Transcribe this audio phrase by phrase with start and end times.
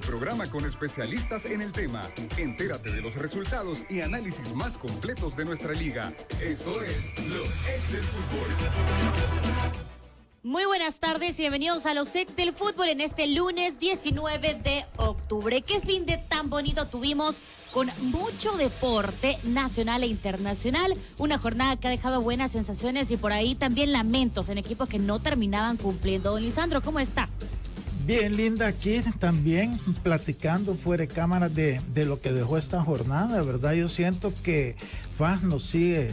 [0.00, 2.02] programa con especialistas en el tema.
[2.36, 6.12] Entérate de los resultados y análisis más completos de nuestra liga.
[6.40, 9.88] Esto es Los Ex del Fútbol.
[10.44, 14.86] Muy buenas tardes y bienvenidos a los ex del fútbol en este lunes 19 de
[14.96, 15.60] octubre.
[15.62, 17.36] Qué fin de tan bonito tuvimos
[17.72, 20.94] con mucho deporte nacional e internacional.
[21.18, 24.98] Una jornada que ha dejado buenas sensaciones y por ahí también lamentos en equipos que
[24.98, 26.30] no terminaban cumpliendo.
[26.30, 27.28] Don Lisandro, ¿cómo está?
[28.08, 33.42] Bien, Linda, aquí también platicando fuera de cámara de, de lo que dejó esta jornada,
[33.42, 33.74] ¿verdad?
[33.74, 34.76] Yo siento que
[35.18, 36.08] FAS nos sigue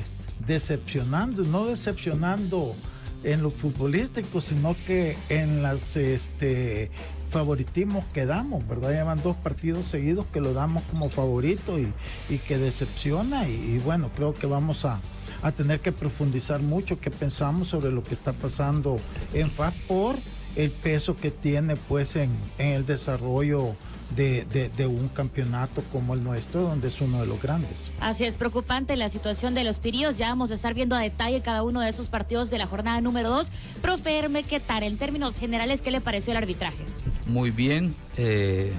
[0.46, 2.76] decepcionando, no decepcionando
[3.24, 6.92] en lo futbolístico, sino que en las este,
[7.32, 8.90] favoritismos que damos, ¿verdad?
[8.90, 11.94] Llevan dos partidos seguidos que lo damos como favorito y,
[12.28, 15.00] y que decepciona y, bueno, creo que vamos a,
[15.42, 18.98] a tener que profundizar mucho qué pensamos sobre lo que está pasando
[19.34, 20.18] en FAS por
[20.56, 23.76] el peso que tiene pues en, en el desarrollo
[24.16, 27.90] de, de, de, un campeonato como el nuestro, donde es uno de los grandes.
[28.00, 30.18] Así es, preocupante la situación de los tiríos.
[30.18, 33.02] Ya vamos a estar viendo a detalle cada uno de esos partidos de la jornada
[33.02, 33.48] número 2.
[33.82, 34.84] Profe Herme, ¿qué tal?
[34.84, 36.84] En términos generales, ¿qué le pareció el arbitraje?
[37.26, 37.96] Muy bien.
[38.18, 38.72] Eh,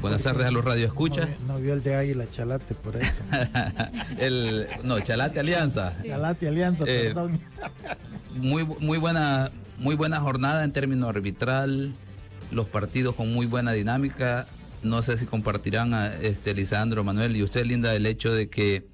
[0.00, 1.28] buenas tardes a los radioescuchas.
[1.46, 3.22] No, no, vio el de Águila Chalate por eso.
[4.18, 5.92] el, no, Chalate Alianza.
[6.02, 7.40] Chalate Alianza, eh, perdón.
[8.36, 11.92] muy, muy, buena, muy buena jornada en términos arbitral
[12.50, 14.46] los partidos con muy buena dinámica.
[14.82, 18.86] No sé si compartirán a este Lisandro, Manuel y usted, Linda, el hecho de que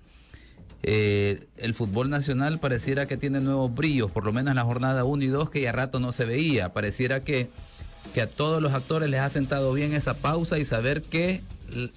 [0.82, 5.04] eh, el fútbol nacional pareciera que tiene nuevos brillos, por lo menos en la jornada
[5.04, 6.72] 1 y 2 que ya rato no se veía.
[6.72, 7.50] Pareciera que,
[8.14, 11.42] que a todos los actores les ha sentado bien esa pausa y saber que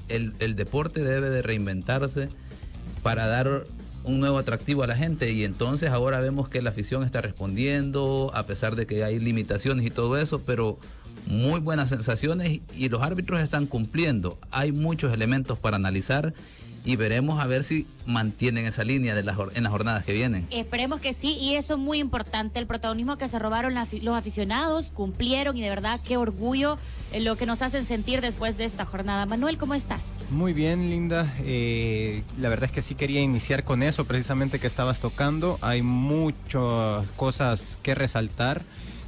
[0.10, 2.30] el, el, deporte debe de reinventarse
[3.02, 3.64] para dar
[4.04, 8.32] un nuevo atractivo a la gente y entonces ahora vemos que la afición está respondiendo
[8.34, 10.78] a pesar de que hay limitaciones y todo eso, pero
[11.28, 14.38] muy buenas sensaciones y los árbitros están cumpliendo.
[14.52, 16.34] Hay muchos elementos para analizar
[16.86, 20.46] y veremos a ver si mantienen esa línea de las, en las jornadas que vienen.
[20.50, 24.16] Esperemos que sí, y eso es muy importante, el protagonismo que se robaron la, los
[24.16, 26.78] aficionados, cumplieron y de verdad qué orgullo
[27.20, 29.26] lo que nos hacen sentir después de esta jornada.
[29.26, 30.04] Manuel, ¿cómo estás?
[30.30, 31.32] Muy bien, Linda.
[31.42, 35.60] Eh, la verdad es que sí quería iniciar con eso, precisamente que estabas tocando.
[35.62, 38.62] Hay muchas cosas que resaltar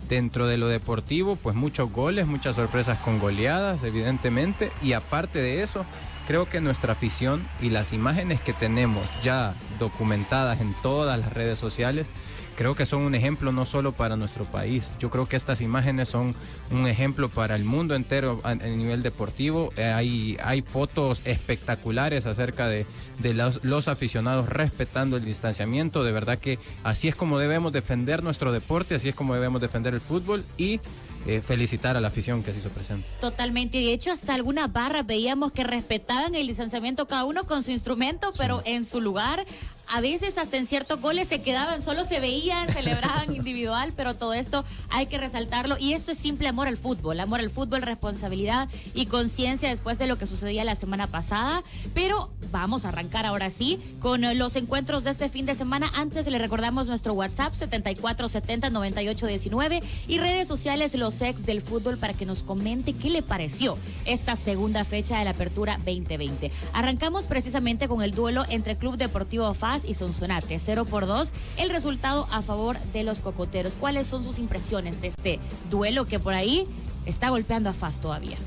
[0.07, 5.63] dentro de lo deportivo, pues muchos goles, muchas sorpresas con goleadas, evidentemente, y aparte de
[5.63, 5.83] eso,
[6.27, 11.59] creo que nuestra afición y las imágenes que tenemos ya documentadas en todas las redes
[11.59, 12.07] sociales,
[12.55, 16.09] creo que son un ejemplo no solo para nuestro país, yo creo que estas imágenes
[16.09, 16.35] son
[16.71, 19.71] un ejemplo para el mundo entero a, nivel deportivo.
[19.77, 22.85] Eh, hay, hay fotos espectaculares acerca de,
[23.19, 26.03] de los, los, aficionados respetando el distanciamiento.
[26.03, 29.93] De verdad que así es como debemos defender nuestro deporte, así es como debemos defender
[29.93, 30.79] el fútbol y
[31.25, 33.07] eh, felicitar a la afición que se hizo presente.
[33.19, 33.77] Totalmente.
[33.77, 38.31] De hecho, hasta algunas barras veíamos que respetaban el distanciamiento cada uno con su instrumento,
[38.37, 38.71] pero sí.
[38.71, 39.45] en su lugar.
[39.87, 44.33] A veces hasta en ciertos goles se quedaban, solo se veían, celebraban individual, pero todo
[44.33, 45.77] esto hay que resaltarlo.
[45.79, 50.07] Y esto es simple amor al fútbol, amor al fútbol, responsabilidad y conciencia después de
[50.07, 51.63] lo que sucedía la semana pasada.
[51.93, 55.91] Pero vamos a arrancar ahora sí con los encuentros de este fin de semana.
[55.95, 62.25] Antes le recordamos nuestro WhatsApp 74709819 y redes sociales los ex del fútbol para que
[62.25, 66.51] nos comente qué le pareció esta segunda fecha de la apertura 2020.
[66.73, 71.69] Arrancamos precisamente con el duelo entre Club Deportivo FAS y Sonsonate, 0 por 2, el
[71.69, 73.73] resultado a favor de los cocoteros.
[73.79, 76.67] ¿Cuáles son sus impresiones de este duelo que por ahí
[77.05, 78.37] está golpeando a FAS todavía?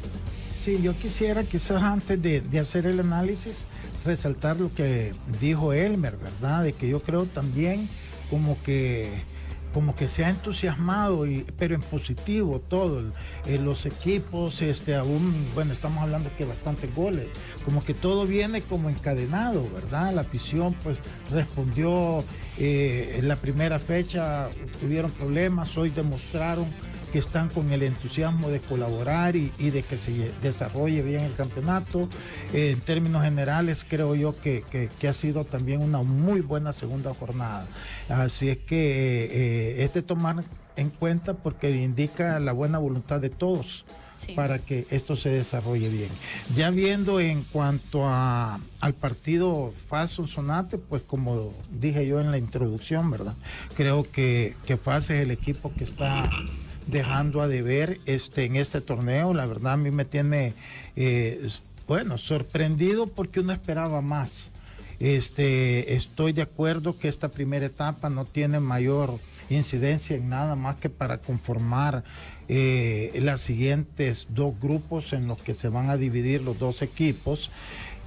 [0.56, 3.65] Sí, yo quisiera quizás antes de hacer el análisis
[4.05, 6.65] resaltar lo que dijo Elmer, ¿verdad?
[6.65, 7.88] De que yo creo también
[8.31, 9.11] como que
[9.73, 13.03] como que se ha entusiasmado, y, pero en positivo todo,
[13.47, 17.29] eh, los equipos, este, aún, bueno, estamos hablando que bastantes goles,
[17.65, 20.12] como que todo viene como encadenado, ¿verdad?
[20.12, 20.99] La afición pues
[21.31, 22.25] respondió
[22.59, 24.49] eh, en la primera fecha,
[24.81, 26.67] tuvieron problemas, hoy demostraron
[27.08, 31.34] que están con el entusiasmo de colaborar y, y de que se desarrolle bien el
[31.34, 32.08] campeonato.
[32.52, 36.72] Eh, en términos generales, creo yo que, que, que, ha sido también una muy buena
[36.72, 37.66] segunda jornada.
[38.08, 40.44] Así es que eh, es de tomar
[40.76, 43.84] en cuenta porque indica la buena voluntad de todos.
[44.19, 44.32] Sí.
[44.32, 46.08] para que esto se desarrolle bien.
[46.56, 52.37] Ya viendo en cuanto a, al partido FAS Sonate, pues como dije yo en la
[52.37, 53.34] introducción, ¿verdad?
[53.76, 56.28] Creo que, que FAS es el equipo que está
[56.88, 59.35] dejando a deber este, en este torneo.
[59.35, 60.55] La verdad a mí me tiene,
[60.96, 61.49] eh,
[61.87, 64.50] bueno, sorprendido porque uno esperaba más.
[65.00, 69.14] Este, estoy de acuerdo que esta primera etapa no tiene mayor
[69.49, 72.02] incidencia en nada más que para conformar
[72.49, 77.50] eh, las siguientes dos grupos en los que se van a dividir los dos equipos,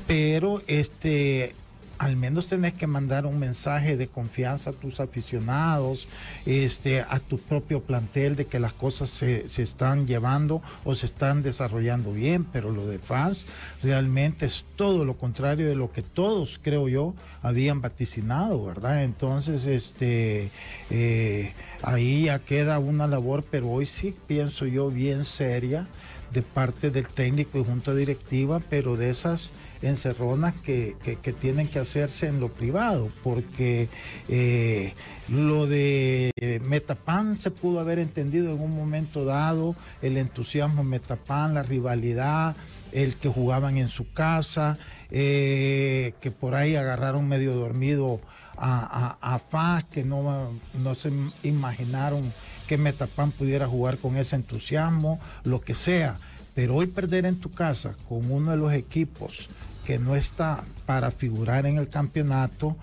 [0.06, 1.56] pero este
[2.02, 6.08] al menos tenés que mandar un mensaje de confianza a tus aficionados,
[6.48, 11.44] este, a tu propio plantel de que las cosas se, están llevando o se están
[11.44, 13.46] desarrollando bien, pero lo de FAS
[13.84, 17.14] realmente es todo lo contrario de lo que todos, creo yo,
[17.44, 19.04] habían vaticinado, ¿verdad?
[19.04, 20.50] Entonces, este,
[20.90, 25.86] eh, ahí ya queda una labor, pero hoy sí pienso yo bien seria
[26.34, 29.52] de parte del técnico y junta directiva, pero de esas
[29.82, 33.90] encerronas que, que, tienen que hacerse en lo privado, porque
[34.30, 34.94] eh,
[35.28, 36.32] lo de
[36.66, 42.56] Metapan se pudo haber entendido en un momento dado, el entusiasmo Metapan, la rivalidad,
[42.92, 44.78] el que jugaban en su casa,
[45.10, 48.22] eh, que por ahí agarraron medio dormido
[48.58, 51.12] a, a, Faz, que no, no se
[51.44, 52.32] imaginaron
[52.72, 56.22] que Metapan pudiera jugar con ese entusiasmo, lo que sea.
[56.56, 59.50] Pero hoy perder en tu casa con uno de los equipos
[59.86, 62.78] que no está para figurar en el campeonato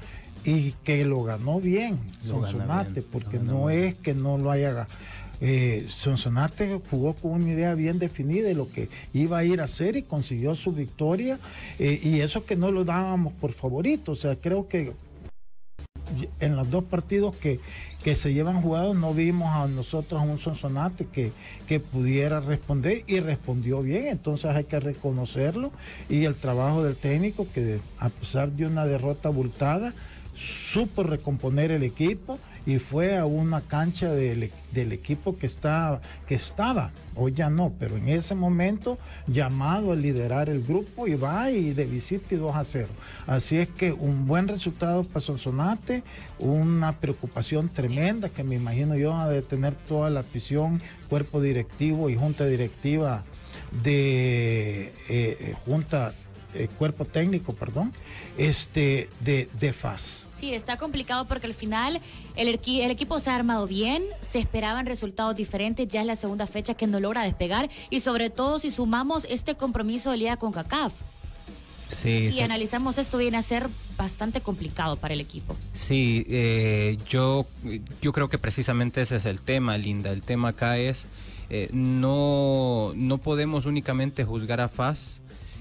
[0.44, 4.86] y que lo ganó bien, Sonsonate, porque no es que no lo haya
[5.40, 9.64] eh, Sonsonate jugó con una idea bien definida de lo que iba a ir a
[9.64, 11.38] hacer y consiguió su victoria
[11.78, 14.92] eh, y eso que no lo dábamos por favorito, o sea, creo que
[16.40, 17.60] en los dos partidos que,
[18.02, 21.32] que se llevan jugados no vimos a nosotros un Sonsonate que,
[21.66, 25.72] que pudiera responder y respondió bien, entonces hay que reconocerlo.
[26.08, 29.92] Y el trabajo del técnico que a pesar de una derrota abultada
[30.36, 36.90] supo recomponer el equipo y fue a una cancha del, equipo que, está, que estaba,
[37.16, 41.72] hoy ya no, pero en ese momento llamado a liderar el grupo y va y
[41.72, 42.88] de visita y 2 a 0.
[43.26, 46.02] Así es que un buen resultado para Sonsonate,
[46.38, 52.10] una preocupación tremenda que me imagino yo ha de tener toda la afición, cuerpo directivo
[52.10, 53.24] y junta directiva
[53.82, 56.12] de eh, junta,
[56.52, 57.94] eh, cuerpo técnico, perdón,
[58.36, 60.27] este, de, de FAS.
[60.38, 62.00] Sí, está complicado porque al final
[62.36, 66.46] el, el, equipo se ha armado bien, se esperaban resultados diferentes, ya es la segunda
[66.46, 70.52] fecha que no logra despegar y sobre todo si sumamos este compromiso de Liga con
[70.52, 70.92] CACAF.
[71.90, 75.56] Sí, y analizamos esto viene a ser bastante complicado para el equipo.
[75.72, 77.46] Sí, eh, yo,
[78.02, 80.10] yo creo que precisamente ese es el tema, Linda.
[80.10, 81.06] El tema acá es,
[81.48, 85.20] eh, no, no podemos únicamente juzgar a FAS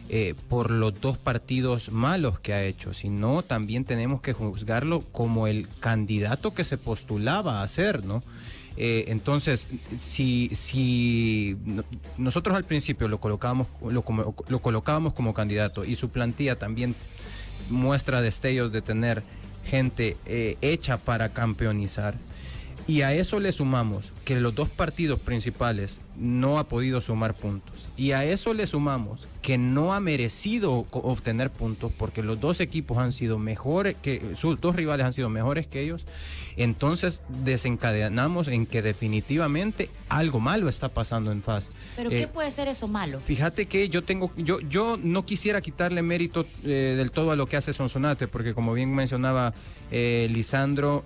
[0.09, 5.47] eh, por los dos partidos malos que ha hecho, sino también tenemos que juzgarlo como
[5.47, 8.23] el candidato que se postulaba a ser, ¿no?
[8.77, 9.67] Eh, entonces,
[9.99, 11.57] si, si
[12.17, 14.03] nosotros al principio lo colocábamos, lo,
[14.47, 16.95] lo colocábamos como candidato y su plantilla también
[17.69, 19.23] muestra destellos de tener
[19.65, 22.15] gente eh, hecha para campeonizar,
[22.87, 27.87] y a eso le sumamos que los dos partidos principales no ha podido sumar puntos.
[27.95, 32.97] Y a eso le sumamos que no ha merecido obtener puntos porque los dos equipos
[32.97, 36.03] han sido mejores, que sus dos rivales han sido mejores que ellos.
[36.57, 41.71] Entonces desencadenamos en que definitivamente algo malo está pasando en FAS.
[41.95, 43.19] ¿Pero qué eh, puede ser eso malo?
[43.19, 47.45] Fíjate que yo tengo, yo, yo no quisiera quitarle mérito eh, del todo a lo
[47.45, 49.53] que hace Sonsonate, porque como bien mencionaba
[49.91, 51.05] eh, Lisandro,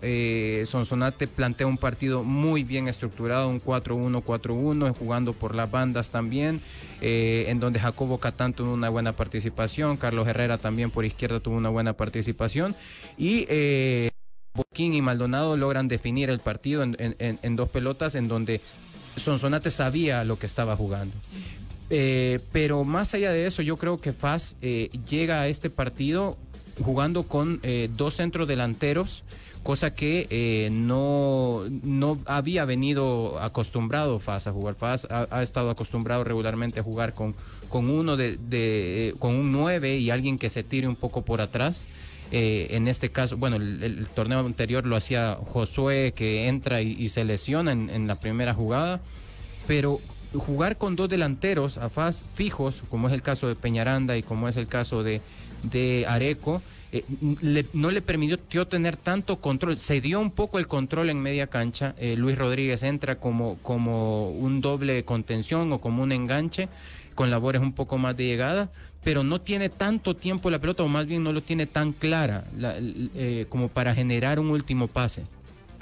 [0.66, 6.62] Sonsonate plantea un partido muy bien estructurado, un 4-1, 4-1, jugando por las bandas también,
[7.02, 11.70] en donde Jacobo Catán tuvo una buena participación, Carlos Herrera también por izquierda tuvo una
[11.70, 12.76] buena participación
[13.18, 13.48] y
[14.54, 18.60] Boquín y Maldonado logran definir el partido en, dos pelotas en donde
[19.16, 21.16] Sonsonate sabía lo que estaba jugando.
[21.90, 26.38] Eh, pero más allá de eso, yo creo que Faz eh, llega a este partido
[26.84, 29.24] jugando con eh, dos centros delanteros,
[29.64, 34.76] cosa que no, no había venido acostumbrado Faz a jugar.
[34.76, 37.36] Faz ha, estado acostumbrado regularmente a jugar con,
[37.70, 41.86] con uno de, con un 9 y alguien que se tire un poco por atrás.
[42.32, 47.26] Eh, en este caso, bueno, el, torneo anterior lo hacía Josué, que entra y, se
[47.26, 49.02] lesiona en, la primera jugada,
[49.68, 50.00] pero
[50.34, 54.48] jugar con dos delanteros a faz fijos, como es el caso de Peñaranda y como
[54.48, 55.22] es el caso de,
[55.64, 56.62] de Areco,
[56.92, 57.04] eh,
[57.74, 61.96] no le permitió tener tanto control, se dio un poco el control en media cancha,
[61.98, 66.68] eh, Luis Rodríguez entra como, como un doble contención o como un enganche,
[67.16, 68.70] con labores un poco más de llegada,
[69.04, 72.46] pero no tiene tanto tiempo la pelota, o más bien no lo tiene tan clara
[73.16, 75.24] eh, como para generar un último pase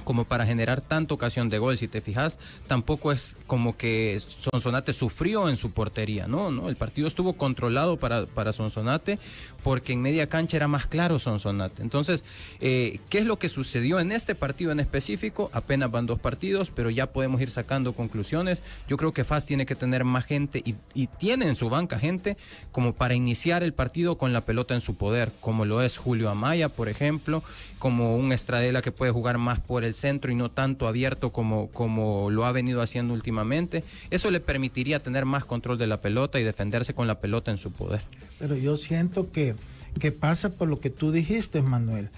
[0.10, 1.78] como para generar tanta ocasión de gol.
[1.78, 6.75] Si te fijas, tampoco es como que Sonsonate sufrió en su portería, no, no, el
[6.75, 9.20] partido estuvo controlado para, para Sonsonate
[9.63, 11.84] porque en media cancha era más claro Sonsonate.
[11.84, 12.25] Entonces,
[12.60, 15.51] eh, ¿qué es lo que sucedió en este partido en específico?
[15.54, 18.60] Apenas van dos partidos, pero ya podemos ir sacando conclusiones.
[18.88, 22.00] Yo creo que FAS tiene que tener más gente y, y tiene en su banca
[22.00, 22.38] gente
[22.72, 26.30] como para iniciar el partido con la pelota en su poder, como lo es Julio
[26.30, 27.44] Amaya, por ejemplo,
[27.78, 31.70] como un Estradela que puede jugar más por el centro y no tanto abierto como,
[31.70, 33.84] como lo ha venido haciendo últimamente.
[34.10, 37.58] Eso le permitiría tener más control de la pelota y defenderse con la pelota en
[37.58, 38.01] su poder.
[38.39, 39.56] Pero yo siento que,
[40.00, 42.10] que pasa por lo que tú dijiste, Manuel.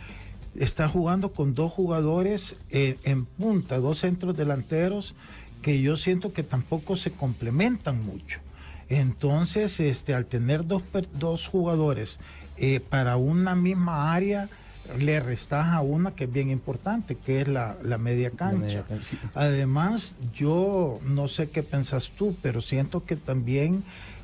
[0.56, 5.16] Está jugando con dos jugadores eh, en punta, dos centros delanteros
[5.62, 8.40] que yo siento que tampoco se complementan mucho.
[8.90, 10.84] Entonces, este, al tener dos,
[11.14, 12.20] dos jugadores
[12.58, 14.50] eh, para una misma área,
[14.98, 18.54] le restas a una que es bien importante, que es la, la media cancha.
[18.54, 19.18] La media cancha sí.
[19.34, 23.84] Además, yo no sé qué pensas tú, pero siento que también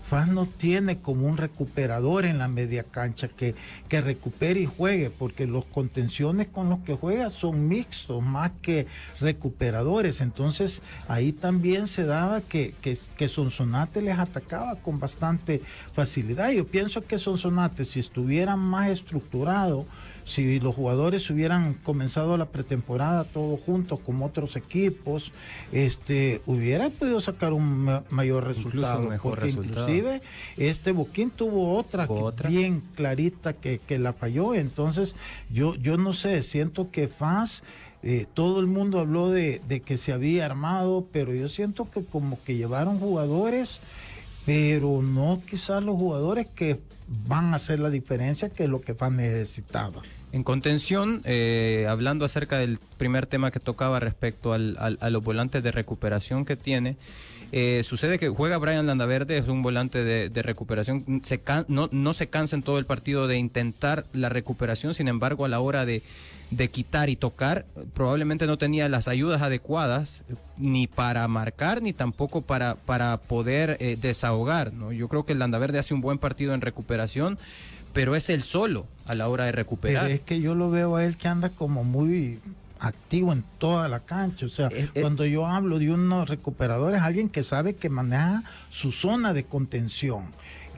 [0.09, 3.55] FAS no tiene como un recuperador en la media cancha que,
[3.89, 8.87] que recupere y juegue, porque los contenciones con los que juega son mixtos, más que
[9.19, 10.21] recuperadores.
[10.21, 15.61] Entonces ahí también se daba que, que, que Sonsonate les atacaba con bastante
[15.93, 16.51] facilidad.
[16.51, 19.85] Yo pienso que Sonsonate, si estuviera más estructurado,
[20.27, 25.31] si los jugadores hubieran comenzado la pretemporada todos juntos como otros equipos,
[25.71, 29.03] este, hubiera podido sacar un mayor resultado.
[29.03, 29.89] Un mejor resultado.
[29.89, 30.21] Inclusive
[30.57, 32.49] este Boquín tuvo otra, ¿Otra?
[32.49, 34.53] bien clarita que, que, la falló.
[34.53, 35.15] Entonces,
[35.49, 37.63] yo, yo no sé, siento que FAS.
[38.03, 42.05] Eh, todo el mundo habló de, de, que se había armado, pero yo siento que
[42.05, 43.79] como que llevaron jugadores,
[44.45, 46.79] pero no quizás los jugadores que
[47.27, 50.03] van a hacer la diferencia que es lo que FAS necesitaba.
[50.31, 55.63] En contención, eh, hablando acerca del primer tema que tocaba respecto al, a los volantes
[55.63, 56.97] de recuperación que tiene,
[57.53, 61.87] eh, sucede que juega Brian Landaverde, es un volante de, de recuperación, se can, no,
[61.93, 65.61] no, se cansa en todo el partido de intentar la recuperación, sin embargo a la
[65.61, 66.01] hora de,
[66.51, 70.23] de quitar y tocar, probablemente no tenía las ayudas adecuadas
[70.57, 74.73] ni para marcar ni tampoco para, para poder eh, desahogar.
[74.73, 74.91] ¿no?
[74.91, 77.39] Yo creo que Landaverde hace un buen partido en recuperación
[77.97, 80.03] pero es el solo a la hora de recuperar.
[80.03, 82.37] Pero es que yo lo veo a él que anda como muy
[82.79, 84.45] activo en toda la cancha.
[84.45, 88.91] O sea, es, cuando yo hablo de unos recuperadores, alguien que sabe que maneja su
[88.91, 90.25] zona de contención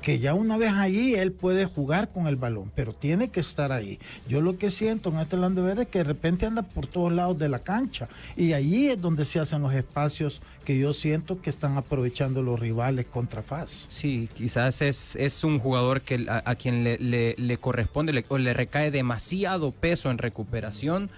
[0.01, 3.72] que ya una vez allí él puede jugar con el balón, pero tiene que estar
[3.72, 4.00] ahí.
[4.27, 7.12] Yo lo que siento en este Lando Verde es que de repente anda por todos
[7.12, 11.41] lados de la cancha y allí es donde se hacen los espacios que yo siento
[11.41, 13.88] que están aprovechando los rivales contra FAS.
[13.89, 18.91] Sí, quizás es, es un jugador que a, quien le, le, corresponde o le recae
[18.91, 21.10] demasiado peso en recuperación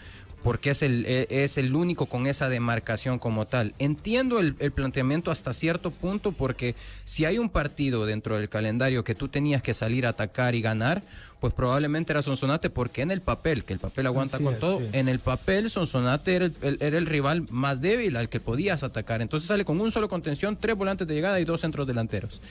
[0.43, 3.73] porque es el, es el único con esa demarcación como tal.
[3.79, 9.03] Entiendo el, el, planteamiento hasta cierto punto porque si hay un partido dentro del calendario
[9.03, 11.03] que tú tenías que salir a atacar y ganar,
[11.41, 14.85] pues probablemente era Sonsonate porque en el papel, que el papel aguanta con todo, sí.
[14.93, 19.23] en el papel Sonsonate era el, era el, rival más débil al que podías atacar.
[19.23, 22.41] Entonces sale con un solo contención, tres volantes de llegada y dos centros delanteros.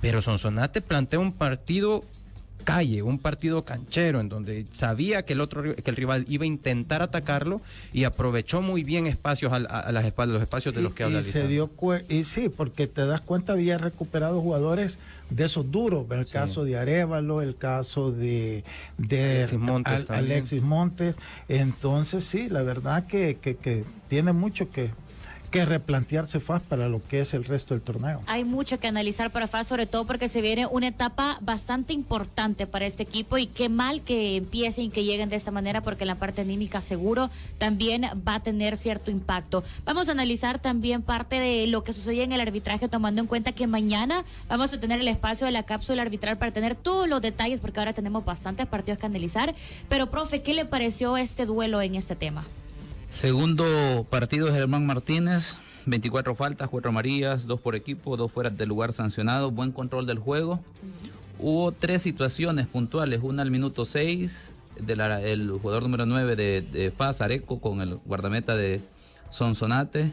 [0.00, 2.04] Pero Sonsonate plantea un partido
[2.62, 6.46] calle, un partido canchero en donde sabía que el otro que el rival iba a
[6.46, 7.60] intentar atacarlo
[7.92, 11.04] y aprovechó muy bien espacios a, a las espaldas, los espacios de y, los que
[11.04, 11.70] habla y se dio
[12.08, 14.98] y sí, porque te das cuenta había recuperado jugadores
[15.30, 16.32] de esos duros, el sí.
[16.32, 18.64] caso de Arevalo, el caso de,
[18.98, 21.16] de Alexis, Montes, Al, Alexis Montes,
[21.48, 24.90] entonces sí, la verdad que, que, que tiene mucho que
[25.52, 28.22] que replantearse FAS para lo que es el resto del torneo.
[28.26, 32.66] Hay mucho que analizar para FAS, sobre todo porque se viene una etapa bastante importante
[32.66, 36.06] para este equipo y qué mal que empiecen y que lleguen de esta manera porque
[36.06, 39.62] la parte anímica seguro también va a tener cierto impacto.
[39.84, 43.52] Vamos a analizar también parte de lo que sucede en el arbitraje tomando en cuenta
[43.52, 47.20] que mañana vamos a tener el espacio de la cápsula arbitral para tener todos los
[47.20, 49.54] detalles porque ahora tenemos bastantes partidos que analizar.
[49.90, 52.46] Pero, profe, ¿qué le pareció este duelo en este tema?
[53.12, 58.70] Segundo partido de Germán Martínez, 24 faltas, 4 amarillas, 2 por equipo, 2 fuera del
[58.70, 60.60] lugar sancionado, buen control del juego.
[61.38, 67.20] Hubo tres situaciones puntuales, una al minuto 6 del jugador número 9 de, de Paz,
[67.20, 68.80] Areco, con el guardameta de
[69.30, 70.10] Sonsonate,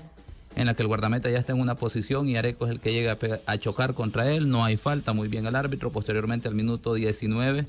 [0.57, 2.91] en la que el guardameta ya está en una posición y Areco es el que
[2.91, 6.53] llega a, a chocar contra él, no hay falta, muy bien el árbitro, posteriormente al
[6.53, 7.65] minuto 19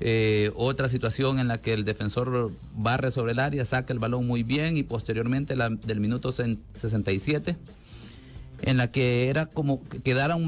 [0.00, 4.26] eh, otra situación en la que el defensor barre sobre el área, saca el balón
[4.26, 7.56] muy bien y posteriormente la, del minuto 67,
[8.62, 10.46] en la que era como que quedaron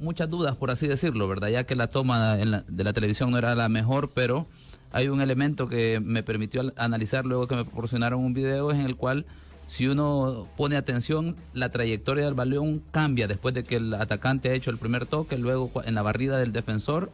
[0.00, 1.48] muchas dudas, por así decirlo, ¿verdad?
[1.48, 4.46] Ya que la toma de la televisión no era la mejor, pero
[4.92, 8.96] hay un elemento que me permitió analizar luego que me proporcionaron un video en el
[8.96, 9.26] cual
[9.66, 14.54] si uno pone atención, la trayectoria del balón cambia después de que el atacante ha
[14.54, 17.12] hecho el primer toque, luego en la barrida del defensor,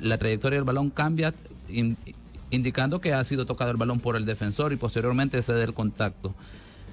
[0.00, 1.34] la trayectoria del balón cambia,
[2.50, 5.74] indicando que ha sido tocado el balón por el defensor y posteriormente se da el
[5.74, 6.34] contacto.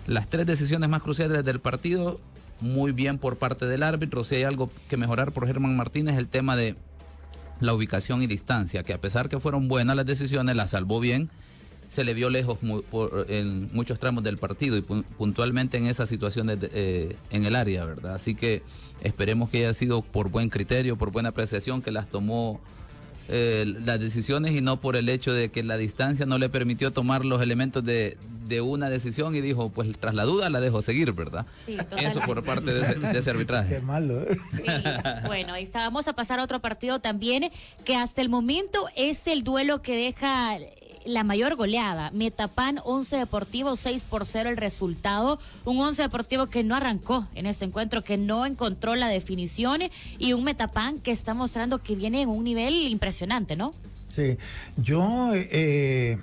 [0.07, 2.19] Las tres decisiones más cruciales del partido,
[2.61, 4.23] muy bien por parte del árbitro.
[4.23, 6.75] Si hay algo que mejorar por Germán Martínez, el tema de
[7.59, 11.29] la ubicación y distancia, que a pesar que fueron buenas las decisiones, las salvó bien
[11.89, 12.59] se le vio lejos
[13.27, 18.13] en muchos tramos del partido y puntualmente en esas situaciones eh, en el área, ¿verdad?
[18.13, 18.61] Así que
[19.03, 22.61] esperemos que haya sido por buen criterio, por buena apreciación, que las tomó
[23.31, 26.91] eh, las decisiones y no por el hecho de que la distancia no le permitió
[26.91, 28.17] tomar los elementos de,
[28.63, 31.45] una decisión y dijo, pues tras la duda la dejo seguir, ¿verdad?
[31.99, 33.75] Eso por parte de, ese arbitraje.
[33.75, 34.23] Qué malo.
[34.23, 34.39] ¿eh?
[35.27, 35.79] Bueno, ahí está.
[35.81, 37.51] Vamos a pasar a otro partido también,
[37.85, 40.57] que hasta el momento es el duelo que deja
[41.09, 42.11] la mayor goleada.
[42.11, 45.39] Metapan 11 Deportivo 6 por 0 el resultado.
[45.65, 49.81] Un 11 Deportivo que no arrancó en este encuentro, que no encontró la definición
[50.17, 53.73] y un Metapan que está mostrando que viene en un nivel impresionante, ¿no?
[54.09, 54.37] Sí,
[54.77, 56.17] yo eh,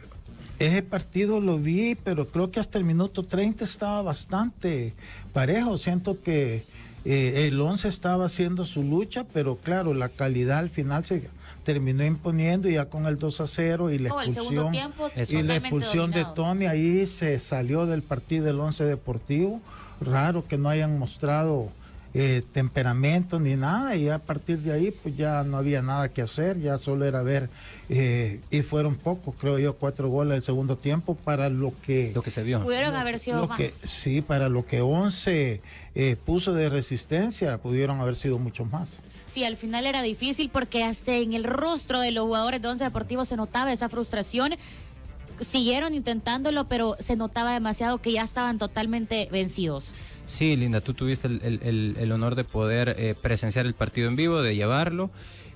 [0.59, 4.95] ese partido lo vi, pero creo que hasta el minuto 30 estaba bastante
[5.33, 5.79] parejo.
[5.79, 6.65] Siento que
[7.05, 11.29] eh, el 11 estaba haciendo su lucha, pero claro, la calidad al final se
[11.67, 16.25] terminó imponiendo ya con el 2 a 0 y la expulsión, y la expulsión de
[16.37, 19.61] Tony, ahí se salió del partido del 11 Deportivo.
[20.01, 21.71] Raro que no hayan mostrado
[22.19, 26.23] eh, temperamento ni nada y a partir de ahí pues ya no había nada que
[26.23, 27.51] hacer, ya solo era ver
[27.91, 32.13] eh, y fueron pocos, creo yo, cuatro goles en el segundo tiempo para lo que...
[32.15, 32.63] Lo que se vio.
[32.63, 33.61] Pudieron haber sido más.
[33.87, 35.61] sí, para lo que 11
[35.95, 39.01] eh, puso de resistencia, pudieron haber sido muchos más
[39.37, 42.83] sí, al final era difícil porque hasta en el rostro de los jugadores de Once
[42.83, 44.55] Deportivo se notaba esa frustración.
[45.47, 49.85] Siguieron intentándolo, pero se notaba demasiado que ya estaban totalmente vencidos.
[50.27, 54.57] Sí, Linda, tú tuviste el, honor de poder eh, presenciar el partido en vivo, de
[54.57, 55.11] llevarlo.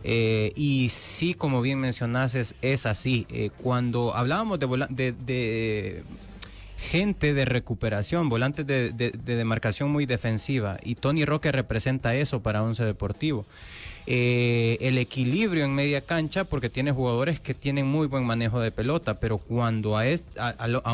[0.05, 3.27] Eh, y sí, como bien mencionaste, es, así.
[3.31, 6.05] Eh, cuando hablábamos de, de,
[6.79, 10.79] gente de recuperación, volantes de, demarcación muy defensiva.
[10.83, 13.45] Y Tony Roque representa eso para Once Deportivo.
[14.13, 18.73] Eh, el equilibrio en media cancha porque tiene jugadores que tienen muy buen manejo de
[18.73, 20.05] pelota, pero cuando a,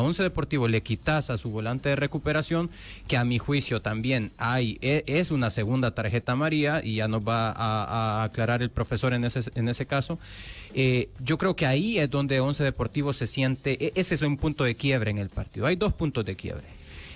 [0.01, 2.69] Once Deportivo le quitas a su volante de recuperación,
[3.07, 7.27] que a mi juicio también hay, e, es una segunda tarjeta María, y ya nos
[7.27, 10.19] va a, aclarar el profesor en ese, en ese caso,
[10.75, 14.37] eh, yo creo que ahí es donde Once Deportivo se siente, e, ese es un
[14.37, 15.65] punto de quiebre en el partido.
[15.65, 16.65] Hay dos puntos de quiebre.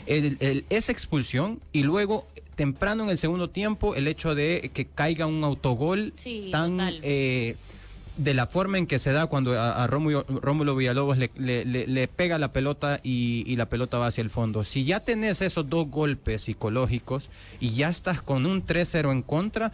[0.08, 5.44] esa expulsión y luego temprano en el segundo tiempo el hecho de que caiga un
[5.44, 6.14] autogol
[6.52, 7.56] tan eh,
[8.18, 13.00] de la forma en que se da cuando a, Rómulo, Villalobos le, pega la pelota
[13.04, 14.64] y, y, la pelota va hacia el fondo.
[14.64, 19.72] Si ya tenés esos dos golpes psicológicos y ya estás con un 3-0 en contra,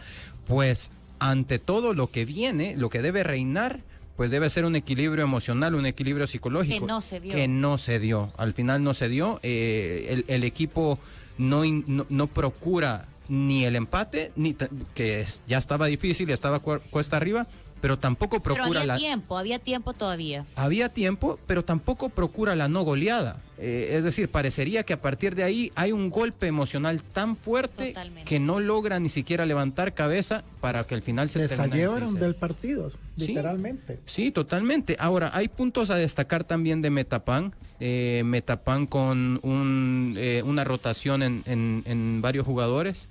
[0.48, 3.80] pues ante todo lo que viene, lo que debe reinar,
[4.16, 6.86] pues debe ser un equilibrio emocional, un equilibrio psicológico.
[6.86, 7.32] Que no se dio.
[7.34, 8.32] Que no se dio.
[8.38, 9.40] Al final no se dio.
[9.44, 11.00] Eh, el, equipo
[11.38, 11.64] no,
[12.10, 14.56] no, procura ni el empate, ni
[14.94, 17.48] que ya estaba difícil, estaba cuesta arriba,
[17.82, 20.46] pero tampoco procura había tiempo, había tiempo todavía.
[20.56, 23.38] Había tiempo, pero tampoco procura la no goleada.
[23.60, 27.96] Eh, es decir, parecería que a partir de ahí hay un golpe emocional tan fuerte
[28.26, 32.92] que no logra ni siquiera levantar cabeza para que al final se salieron del partido,
[33.16, 34.00] literalmente.
[34.06, 34.96] Sí, totalmente.
[35.00, 37.54] Ahora, hay puntos a destacar también de Metapan.
[37.80, 43.10] Eh, Metapan con un, eh, una rotación en, en, en varios jugadores.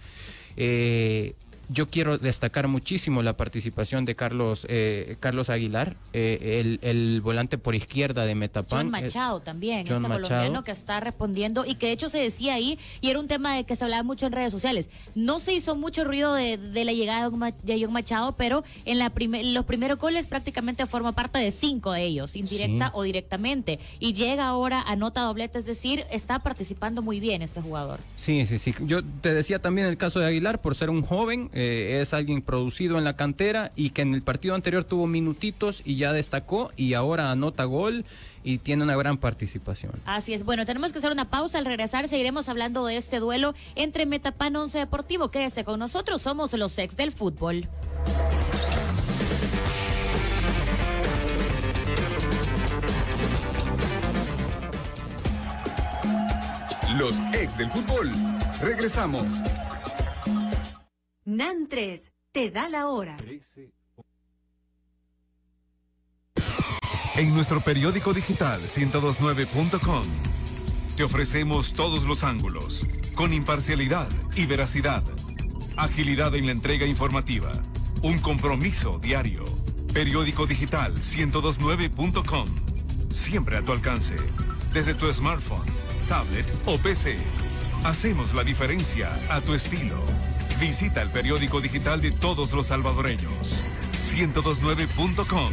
[0.57, 1.35] Eh,
[1.69, 7.75] yo quiero destacar muchísimo la participación de Carlos eh, Carlos Aguilar, eh, el, volante por
[7.75, 8.87] izquierda de Metapan.
[8.87, 12.79] John Machado también, este colombiano que está respondiendo y que de hecho se decía ahí,
[13.01, 14.89] y era un tema de que se hablaba mucho en redes sociales.
[15.15, 19.65] No se hizo mucho ruido de, la llegada de John Machado, pero en la los
[19.65, 23.79] primeros goles prácticamente forma parte de cinco de ellos, indirecta o directamente.
[23.99, 28.01] Y llega ahora, anota doblete, es decir, está participando muy bien este jugador.
[28.17, 28.75] Sí, sí, sí.
[28.83, 32.42] Yo te decía también el caso de Aguilar, por ser un joven, eh, es alguien
[32.42, 36.71] producido en la cantera y que en el partido anterior tuvo minutitos y ya destacó
[36.77, 38.05] y ahora anota gol
[38.45, 39.92] y tiene una gran participación.
[40.05, 40.45] Así es.
[40.45, 41.57] Bueno, tenemos que hacer una pausa.
[41.57, 45.31] Al regresar seguiremos hablando de este duelo entre Metapan 11 Deportivo.
[45.31, 46.21] Quédese con nosotros.
[46.21, 47.66] Somos los ex del fútbol.
[56.99, 58.12] Los ex del fútbol.
[58.61, 59.25] Regresamos.
[61.27, 63.17] NAN 3 te da la hora.
[67.17, 70.05] En nuestro periódico digital 1029.com
[70.97, 72.87] te ofrecemos todos los ángulos,
[73.17, 75.03] con imparcialidad y veracidad,
[75.77, 77.51] agilidad en la entrega informativa,
[78.03, 79.45] un compromiso diario.
[79.93, 82.47] Periódico digital 1029.com,
[83.11, 84.15] siempre a tu alcance,
[84.73, 85.67] desde tu smartphone,
[86.07, 87.17] tablet o PC.
[87.83, 90.05] Hacemos la diferencia a tu estilo.
[90.61, 93.62] Visita el periódico digital de todos los salvadoreños.
[94.14, 95.53] 1029.com.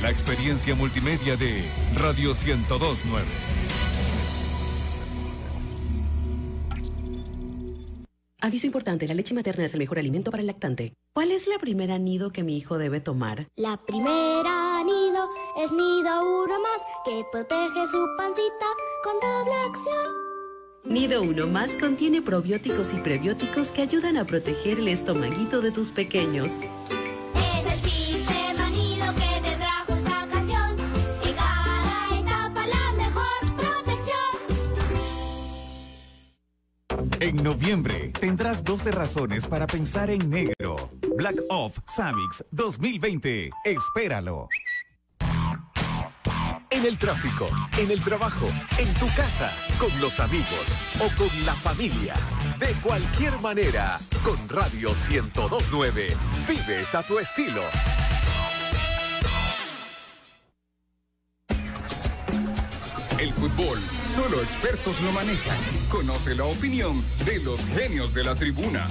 [0.00, 3.26] La experiencia multimedia de Radio 1029.
[8.40, 10.94] Aviso importante, la leche materna es el mejor alimento para el lactante.
[11.12, 13.46] ¿Cuál es la primera nido que mi hijo debe tomar?
[13.54, 15.30] La primera nido
[15.62, 18.66] es nido uno más que protege su pancita
[19.04, 20.21] con doble acción.
[20.84, 25.92] Nido Uno Más contiene probióticos y prebióticos que ayudan a proteger el estomaguito de tus
[25.92, 26.50] pequeños.
[27.36, 30.76] Es el sistema nido que te trajo esta canción.
[31.24, 34.36] En cada etapa la mejor protección.
[37.20, 40.90] En noviembre tendrás 12 razones para pensar en negro.
[41.16, 43.50] Black Off Samix 2020.
[43.64, 44.48] Espéralo.
[46.82, 47.46] En el tráfico,
[47.78, 50.66] en el trabajo, en tu casa, con los amigos
[50.98, 52.14] o con la familia.
[52.58, 56.16] De cualquier manera, con Radio 1029.
[56.48, 57.62] Vives a tu estilo.
[63.20, 63.78] El fútbol,
[64.16, 65.58] solo expertos lo manejan.
[65.88, 68.88] Conoce la opinión de los genios de la tribuna.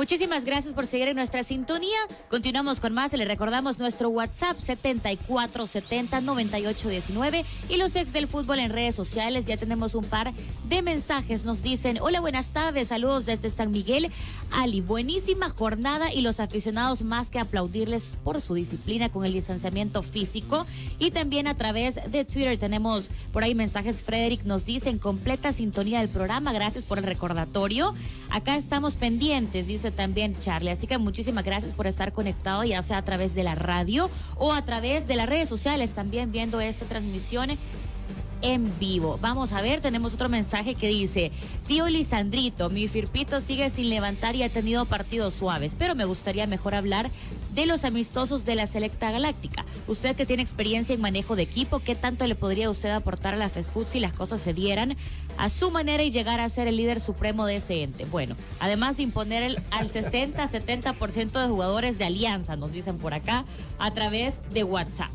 [0.00, 1.98] Muchísimas gracias por seguir en nuestra sintonía.
[2.30, 3.12] Continuamos con más.
[3.12, 9.44] Le recordamos nuestro WhatsApp 74709819 y los ex del fútbol en redes sociales.
[9.44, 10.32] Ya tenemos un par
[10.70, 11.44] de mensajes.
[11.44, 14.10] Nos dicen, hola, buenas tardes, saludos desde San Miguel.
[14.50, 20.02] Ali, buenísima jornada y los aficionados más que aplaudirles por su disciplina con el distanciamiento
[20.02, 20.66] físico.
[20.98, 24.00] Y también a través de Twitter tenemos por ahí mensajes.
[24.00, 26.54] Frederick nos dice en completa sintonía del programa.
[26.54, 27.92] Gracias por el recordatorio.
[28.30, 30.70] Acá estamos pendientes, dice también Charlie.
[30.70, 34.52] Así que muchísimas gracias por estar conectado, ya sea a través de la radio o
[34.52, 37.50] a través de las redes sociales, también viendo esta transmisión
[38.42, 39.18] en vivo.
[39.20, 41.30] Vamos a ver, tenemos otro mensaje que dice,
[41.66, 46.46] tío Lisandrito, mi Firpito sigue sin levantar y ha tenido partidos suaves, pero me gustaría
[46.46, 47.10] mejor hablar
[47.54, 49.64] de los amistosos de la Selecta Galáctica.
[49.86, 53.36] Usted que tiene experiencia en manejo de equipo, ¿qué tanto le podría usted aportar a
[53.36, 54.96] la Food si las cosas se dieran
[55.36, 58.04] a su manera y llegar a ser el líder supremo de ese ente?
[58.04, 63.44] Bueno, además de imponer el, al 60-70% de jugadores de alianza, nos dicen por acá,
[63.78, 65.10] a través de WhatsApp.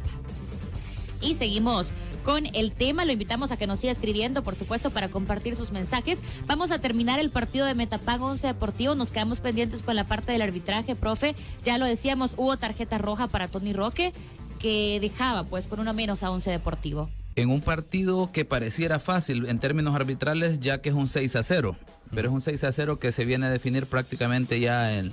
[1.21, 1.87] Y seguimos
[2.25, 3.05] con el tema.
[3.05, 6.17] Lo invitamos a que nos siga escribiendo, por supuesto, para compartir sus mensajes.
[6.47, 8.95] Vamos a terminar el partido de Metapag 11 Deportivo.
[8.95, 11.35] Nos quedamos pendientes con la parte del arbitraje, profe.
[11.63, 14.11] Ya lo decíamos, hubo tarjeta roja para Tony Roque
[14.59, 17.09] que dejaba pues por uno menos a 11 Deportivo.
[17.35, 21.43] En un partido que pareciera fácil en términos arbitrales, ya que es un 6 a
[21.43, 21.75] 0,
[22.13, 25.11] pero es un 6 a 0 que se viene a definir prácticamente ya en,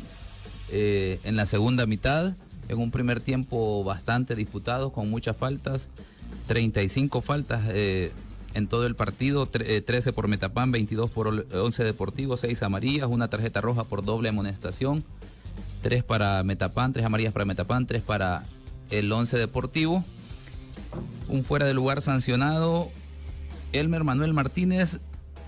[0.70, 2.32] eh, en la segunda mitad,
[2.68, 5.88] en un primer tiempo bastante disputado, con muchas faltas,
[6.46, 8.12] 35 faltas eh,
[8.54, 12.62] en todo el partido, tre- eh, 13 por Metapan, 22 por Ol- 11 Deportivo, 6
[12.62, 15.04] amarillas, una tarjeta roja por doble amonestación,
[15.82, 18.44] 3 para Metapan, 3 amarillas para Metapan, 3 para
[18.90, 20.04] el 11 Deportivo.
[21.28, 22.90] Un fuera de lugar sancionado,
[23.72, 24.98] Elmer Manuel Martínez,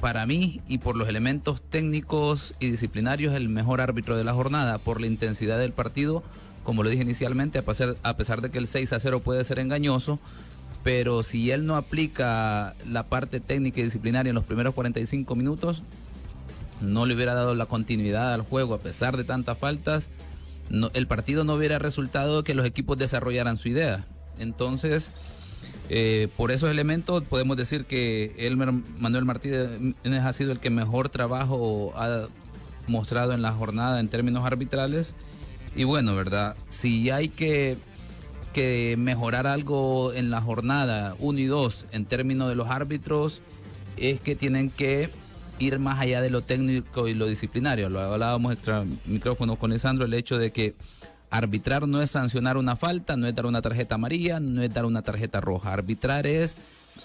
[0.01, 4.79] para mí y por los elementos técnicos y disciplinarios, el mejor árbitro de la jornada,
[4.79, 6.23] por la intensidad del partido,
[6.63, 9.45] como lo dije inicialmente, a pesar, a pesar de que el 6 a 0 puede
[9.45, 10.19] ser engañoso,
[10.85, 15.83] pero si él no aplica la parte técnica y disciplinaria en los primeros 45 minutos,
[16.81, 20.11] no le hubiera dado la continuidad al juego a pesar de tantas faltas,
[20.93, 24.05] el partido no hubiera resultado que los equipos desarrollaran su idea.
[24.39, 25.11] Entonces,
[25.89, 31.09] eh, por esos elementos podemos decir que Elmer Manuel Martínez ha sido el que mejor
[31.09, 32.27] trabajo ha
[32.87, 35.15] mostrado en la jornada en términos arbitrales.
[35.77, 36.57] Y bueno, ¿verdad?
[36.69, 37.77] Si hay que,
[38.55, 43.43] que mejorar algo en la jornada 1 y 2 en términos de los árbitros,
[43.97, 45.11] es que tienen que
[45.59, 47.91] ir más allá de lo técnico y lo disciplinario.
[47.91, 50.75] Lo hablábamos extra micrófono con Lisandro, el hecho de que
[51.31, 54.85] arbitrar no es sancionar una falta, no es dar una tarjeta amarilla, no es dar
[54.85, 55.73] una tarjeta roja.
[55.73, 56.57] Arbitrar es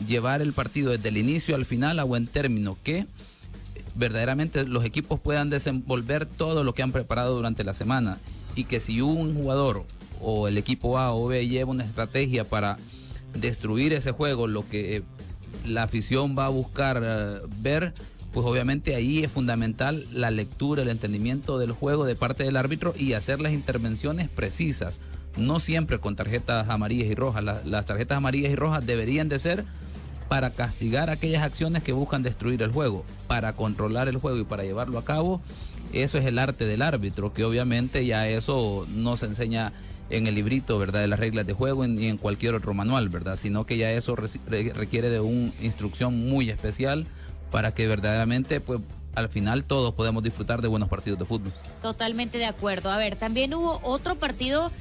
[0.07, 3.07] llevar el partido desde el inicio al final a buen término, que
[3.95, 8.19] verdaderamente los equipos puedan desenvolver todo lo que han preparado durante la semana
[8.55, 9.83] y que si un jugador
[10.21, 12.77] o el equipo A o B lleva una estrategia para
[13.33, 15.01] destruir ese juego, lo que eh,
[15.65, 17.93] la afición va a buscar eh, ver,
[18.33, 22.93] pues obviamente ahí es fundamental la lectura, el entendimiento del juego de parte del árbitro
[22.97, 24.99] y hacer las intervenciones precisas,
[25.37, 27.43] no siempre con tarjetas amarillas y rojas.
[27.43, 29.63] La- las tarjetas amarillas y rojas deberían de ser
[30.27, 34.63] para castigar aquellas acciones que buscan destruir el juego, para controlar el juego y para
[34.63, 35.41] llevarlo a cabo.
[35.91, 39.73] Eso es el arte del árbitro, que obviamente ya eso no se enseña
[40.09, 41.01] en el librito, ¿verdad?
[41.01, 43.35] De las reglas de juego ni en cualquier otro manual, ¿verdad?
[43.37, 47.05] Sino que ya eso requiere de una instrucción muy especial
[47.51, 48.79] para que verdaderamente, pues,
[49.15, 51.51] al final todos podemos disfrutar de buenos partidos de fútbol.
[51.81, 52.91] Totalmente de acuerdo.
[52.91, 54.71] A ver, también hubo otro partido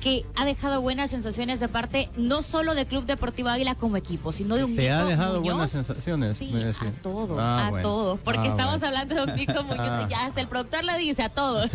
[0.00, 4.30] que ha dejado buenas sensaciones de parte no solo de Club Deportivo Águila como equipo,
[4.32, 5.54] sino de un ¿Te ha dejado Muñoz.
[5.54, 6.36] buenas sensaciones?
[6.38, 7.88] Sí, me a todos, Ah, a bueno.
[7.88, 8.86] todos, porque Ah, estamos bueno.
[8.86, 10.06] hablando de un Nico Muñoz, Ah.
[10.08, 11.68] ya hasta el productor le dice a todos,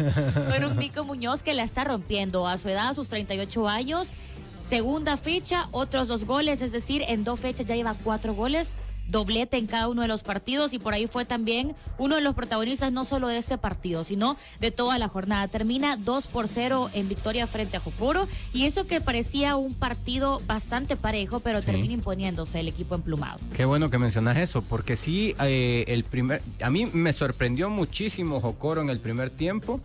[0.50, 4.08] pero un Nico Muñoz que la está rompiendo a su edad, a sus 38 años,
[4.70, 8.70] segunda fecha, otros dos goles, es decir, en dos fechas ya lleva cuatro goles,
[9.08, 12.34] doblete en cada uno de los partidos y por ahí fue también uno de los
[12.36, 15.48] protagonistas no solo de este partido, sino de toda la jornada.
[15.48, 20.42] Termina 2 por 0 en victoria frente a Jocoro y eso que parecía un partido
[20.48, 21.66] bastante parejo, pero Sí.
[21.68, 23.39] termina imponiéndose el equipo emplumado.
[23.56, 28.39] Qué bueno que mencionas eso, porque sí, eh, el primer, a mí me sorprendió muchísimo
[28.42, 29.80] Jocoro en el primer tiempo.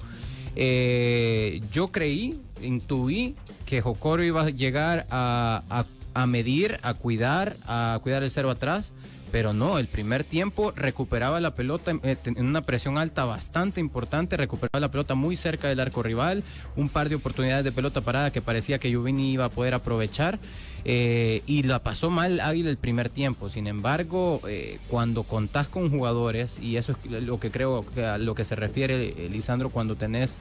[0.56, 5.84] Eh, yo creí, intuí que Jocoro iba a llegar a, a-
[6.22, 8.92] a medir, a cuidar, a cuidar el cero atrás,
[9.30, 14.36] pero no, el primer tiempo recuperaba la pelota en, en una presión alta bastante importante,
[14.36, 16.42] recuperaba la pelota muy cerca del arco rival,
[16.76, 20.38] un par de oportunidades de pelota parada que parecía que Juvini iba a poder aprovechar.
[20.84, 23.50] eh, y la pasó mal Águila el primer tiempo.
[23.50, 28.16] Sin embargo, eh, cuando contás con jugadores, y eso es lo que creo que a
[28.18, 30.34] lo que se refiere eh, Lisandro, cuando tenés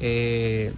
[0.00, 0.72] eh,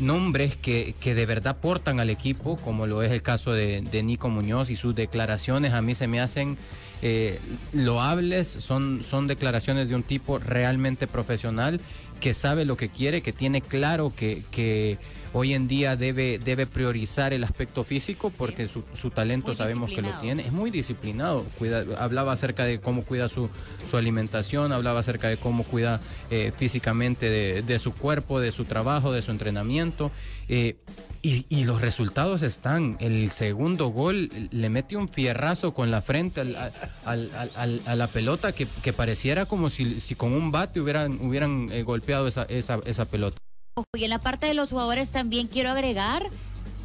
[0.00, 4.02] nombres que, que de verdad aportan al equipo, como lo es el caso de, de
[4.02, 6.56] Nico Muñoz y sus declaraciones a mí se me hacen
[7.02, 7.38] eh,
[7.72, 11.80] loables, son, son declaraciones de un tipo realmente profesional
[12.20, 14.98] que sabe lo que quiere, que tiene claro que, que
[15.32, 19.90] hoy en día debe, debe priorizar el aspecto físico porque su, su talento Muy sabemos
[19.90, 20.46] que lo tiene.
[20.46, 21.44] Es muy disciplinado.
[21.58, 23.50] Cuida, hablaba acerca de cómo cuida su,
[23.90, 28.64] su alimentación, hablaba acerca de cómo cuida eh, físicamente de, de su cuerpo, de su
[28.64, 30.10] trabajo, de su entrenamiento.
[30.48, 30.76] eh,
[31.20, 32.96] y, y los resultados están.
[33.00, 37.96] El segundo gol le mete un fierrazo con la frente al- al- al- al- a
[37.96, 42.28] la pelota que, que pareciera como si, si con un bate hubieran, hubieran eh, golpeado
[42.28, 43.36] esa, esa, esa pelota.
[43.96, 46.28] Y en la parte de los jugadores también quiero agregar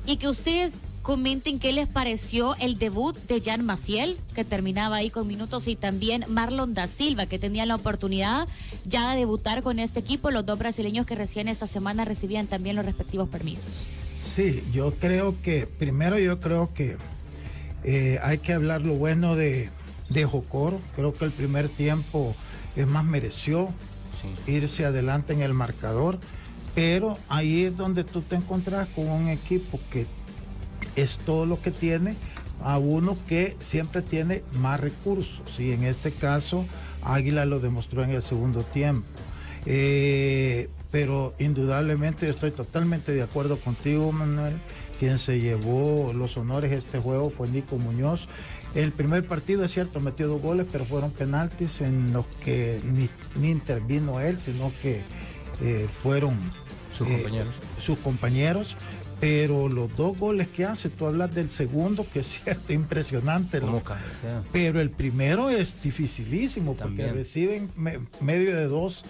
[0.05, 5.09] y que ustedes comenten qué les pareció el debut de Jan Maciel, que terminaba ahí
[5.09, 8.47] con minutos, y también Marlon da Silva, que tenía la oportunidad
[8.85, 12.77] ya de debutar con este equipo, los dos brasileños que recién esta semana recibían también
[12.77, 13.65] los respectivos permisos.
[14.23, 16.95] Sí, yo creo que, primero yo creo que
[17.83, 19.69] eh, hay que hablar lo bueno de,
[20.09, 20.79] de Jocoro.
[20.95, 22.33] Creo que el primer tiempo
[22.77, 23.69] es más mereció
[24.47, 26.17] irse adelante en el marcador,
[26.75, 30.05] pero ahí es donde tú te encontrás con un equipo que
[30.95, 32.15] es todo lo que tiene
[32.63, 36.65] a uno que siempre tiene más recursos y en este caso
[37.03, 39.05] Águila lo demostró en el segundo tiempo.
[39.65, 44.55] Eh, pero indudablemente yo estoy totalmente de acuerdo contigo, Manuel.
[44.99, 48.27] Quien se llevó los honores de este juego fue Nico Muñoz.
[48.75, 53.09] El primer partido, es cierto, metió dos goles, pero fueron penaltis en los que ni,
[53.41, 55.01] ni intervino él, sino que
[55.61, 56.37] eh, fueron
[56.93, 57.53] Sus eh, compañeros.
[57.83, 58.75] sus compañeros.
[59.19, 63.61] Pero los dos goles que hace, tú hablas del segundo, que es cierto, impresionante.
[63.61, 63.81] ¿no?
[64.51, 69.05] Pero el primero es dificilísimo porque reciben me- medio de dos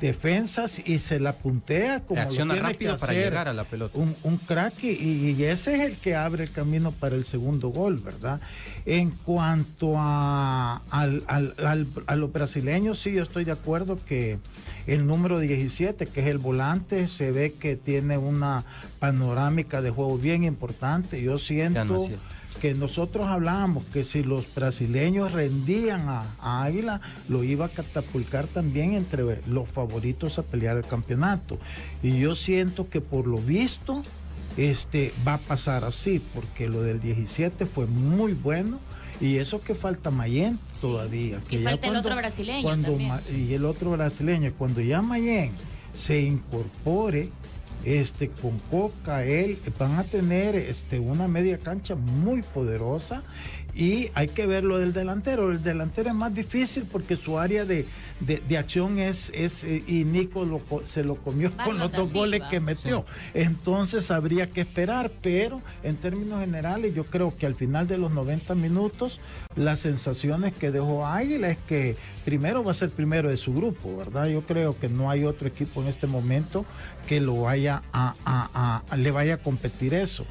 [0.00, 3.64] defensas y se la puntea como lo Reacciona tiene rápido que para llegar a la
[3.64, 3.96] pelota.
[3.98, 4.88] Un, un crack y,
[5.30, 8.40] y ese es el que abre el camino para el segundo gol, ¿verdad?
[8.84, 14.38] En cuanto a, al- al- al- a los brasileños, sí, yo estoy de acuerdo que
[14.88, 18.64] el número 17, que es el volante, se ve que tiene una
[18.98, 21.22] panorámica de juego bien importante.
[21.22, 21.78] Yo siento
[22.60, 28.46] que nosotros hablábamos que si los brasileños rendían a, a Águila, lo iba a catapultar
[28.46, 31.58] también entre los favoritos a pelear el campeonato.
[32.02, 34.02] Y yo siento que por lo visto
[34.56, 38.78] este, va a pasar así, porque lo del 17 fue muy bueno.
[39.20, 41.38] Y eso que falta Mayen todavía.
[41.46, 42.98] Y que ya falta el otro brasileño cuando.
[42.98, 45.52] Ma- y el otro brasileño, cuando ya Mayen
[45.94, 47.28] se incorpore,
[47.84, 53.22] este, con Coca, él, van a tener este, una media cancha muy poderosa
[53.74, 55.50] y hay que ver lo del delantero.
[55.50, 57.86] El delantero es más difícil porque su área de,
[58.20, 61.90] de- de acción es, es eh, y Nico lo co- se lo comió con los
[61.92, 63.04] dos goles que metió.
[63.34, 68.10] Entonces habría que esperar, pero en términos generales yo creo que al final de los
[68.12, 69.20] 90 minutos
[69.56, 73.96] las sensaciones que dejó Águila es que primero va a ser primero de su grupo,
[73.96, 74.26] ¿verdad?
[74.28, 76.64] Yo creo que no hay otro equipo en este momento
[77.06, 80.24] que lo vaya a, a- a- le vaya a competir eso.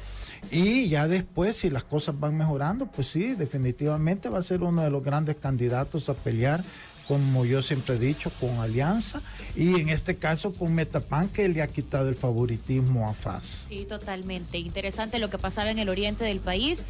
[0.50, 4.82] Y ya después, si las cosas van mejorando, pues sí, definitivamente va a ser uno
[4.82, 6.62] de los grandes candidatos a pelear,
[7.08, 9.22] como yo siempre he dicho, con Alianza
[9.56, 13.66] y en este caso con Metapan, que le ha quitado el favoritismo a FAS.
[13.68, 14.58] Sí, totalmente.
[14.58, 16.80] Interesante lo que pasaba en el oriente del país.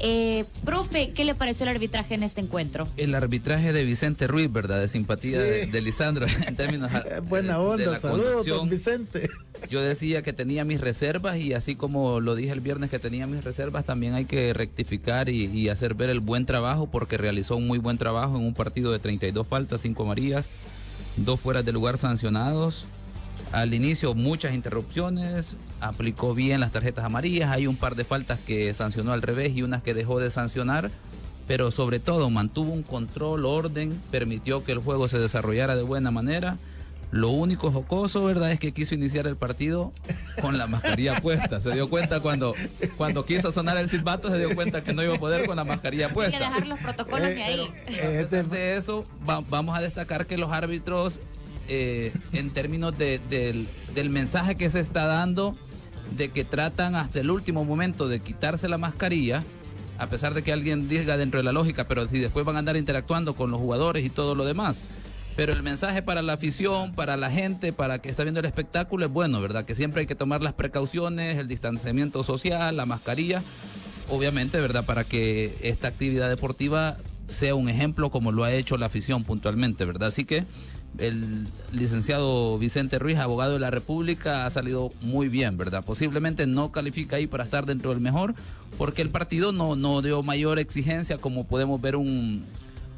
[0.00, 2.88] Eh, profe, ¿qué le pareció el arbitraje en este encuentro?
[2.96, 4.80] El arbitraje de Vicente Ruiz, ¿verdad?
[4.80, 5.48] De simpatía Sí.
[5.48, 9.30] de, de Lisandro en términos Eh, Buena de- de onda, la saludos, Vicente.
[9.70, 13.26] Yo decía que tenía mis reservas y así como lo dije el viernes que tenía
[13.26, 17.66] mis reservas, también hay que rectificar y, hacer ver el buen trabajo porque realizó un
[17.66, 20.50] muy buen trabajo en un partido de 32 faltas, 5 amarillas,
[21.16, 22.84] dos fueras de lugar sancionados.
[23.52, 28.74] Al inicio muchas interrupciones, aplicó bien las tarjetas amarillas, hay un par de faltas que
[28.74, 30.90] sancionó al revés y unas que dejó de sancionar,
[31.46, 36.10] pero sobre todo mantuvo un control, orden, permitió que el juego se desarrollara de buena
[36.10, 36.58] manera.
[37.14, 38.50] Lo único jocoso, ¿verdad?
[38.50, 39.92] Es que quiso iniciar el partido
[40.42, 41.60] con la mascarilla puesta.
[41.60, 42.54] Se dio cuenta cuando,
[42.96, 45.62] cuando quiso sonar el silbato, se dio cuenta que no iba a poder con la
[45.62, 46.38] mascarilla Hay que puesta.
[46.40, 47.70] dejar los protocolos de ahí.
[47.86, 51.20] Eh, A pesar de eso, va- vamos a destacar que los árbitros,
[51.68, 55.56] eh, en términos de- del, del mensaje que se está dando,
[56.16, 59.44] de que tratan hasta el último momento de quitarse la mascarilla,
[59.98, 62.58] a pesar de que alguien diga dentro de la lógica, pero si después van a
[62.58, 64.82] andar interactuando con los jugadores y todo lo demás.
[65.36, 69.06] Pero el mensaje para la afición, para la gente, para que está viendo el espectáculo
[69.06, 69.64] es bueno, ¿verdad?
[69.64, 73.42] Que siempre hay que tomar las precauciones, el distanciamiento social, la mascarilla,
[74.08, 74.84] obviamente, ¿verdad?
[74.84, 76.96] Para que esta actividad deportiva
[77.28, 80.08] sea un ejemplo como lo ha hecho la afición puntualmente, ¿verdad?
[80.08, 80.44] Así que
[80.98, 85.84] el licenciado Vicente Ruiz, abogado de la República, ha salido muy bien, ¿verdad?
[85.84, 88.36] Posiblemente no califica ahí para estar dentro del mejor,
[88.78, 92.44] porque el partido no, no dio mayor exigencia como podemos ver un,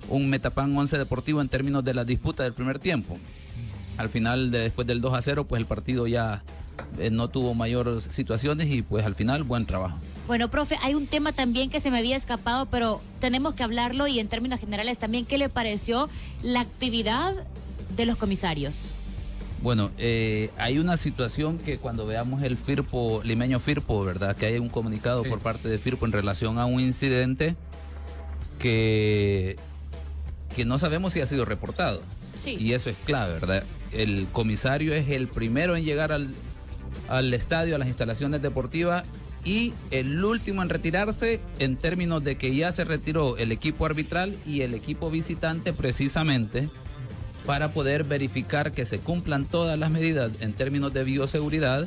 [0.09, 3.19] un Metapan 11 Deportivo en términos de la disputa del primer tiempo.
[3.99, 6.43] Al final, de- después del 2 a 0, pues el partido ya
[6.99, 9.99] eh, no tuvo mayores situaciones y pues al final buen trabajo.
[10.27, 14.07] Bueno, profe, hay un tema también que se me había escapado, pero tenemos que hablarlo
[14.09, 16.09] y en términos generales también, ¿qué le pareció
[16.43, 17.35] la actividad
[17.97, 18.75] de los comisarios?
[19.63, 24.37] Bueno, eh, hay una situación que cuando veamos el FIRPO, limeño FIRPO, ¿verdad?
[24.37, 27.57] Que hay un comunicado por parte de FIRPO en relación a un incidente
[28.59, 29.57] que,
[30.57, 32.01] que no sabemos si ha sido reportado.
[32.43, 32.57] Sí.
[32.59, 33.63] Y eso es clave, ¿verdad?
[33.93, 36.35] El comisario es el primero en llegar al,
[37.09, 39.05] al estadio, a las instalaciones deportivas
[39.45, 44.35] y el último en retirarse en términos de que ya se retiró el equipo arbitral
[44.47, 46.69] y el equipo visitante precisamente
[47.45, 51.87] para poder verificar que se cumplan todas las medidas en términos de bioseguridad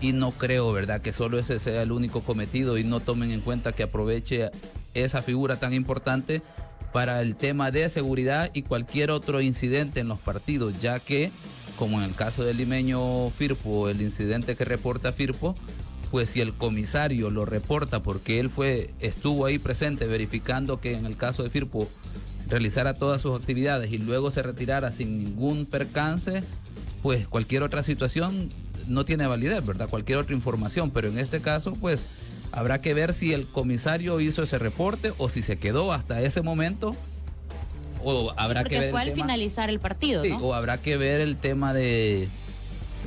[0.00, 3.40] y no creo, ¿verdad?, que solo ese sea el único cometido y no tomen en
[3.40, 4.50] cuenta que aproveche
[4.94, 6.42] esa figura tan importante
[6.94, 11.32] para el tema de seguridad y cualquier otro incidente en los partidos, ya que,
[11.76, 15.56] como en el caso del limeño Firpo, el incidente que reporta Firpo,
[16.12, 21.04] pues si el comisario lo reporta porque él fue, estuvo ahí presente verificando que en
[21.04, 21.88] el caso de Firpo
[22.48, 26.44] realizara todas sus actividades y luego se retirara sin ningún percance,
[27.02, 28.50] pues cualquier otra situación
[28.86, 29.88] no tiene validez, ¿verdad?
[29.88, 32.06] Cualquier otra información, pero en este caso, pues
[32.54, 36.40] habrá que ver si el comisario hizo ese reporte o si se quedó hasta ese
[36.42, 36.94] momento
[38.02, 40.38] o habrá Porque que ver fue el al tema- finalizar el partido, Sí, ¿no?
[40.38, 42.28] o habrá que ver el tema de,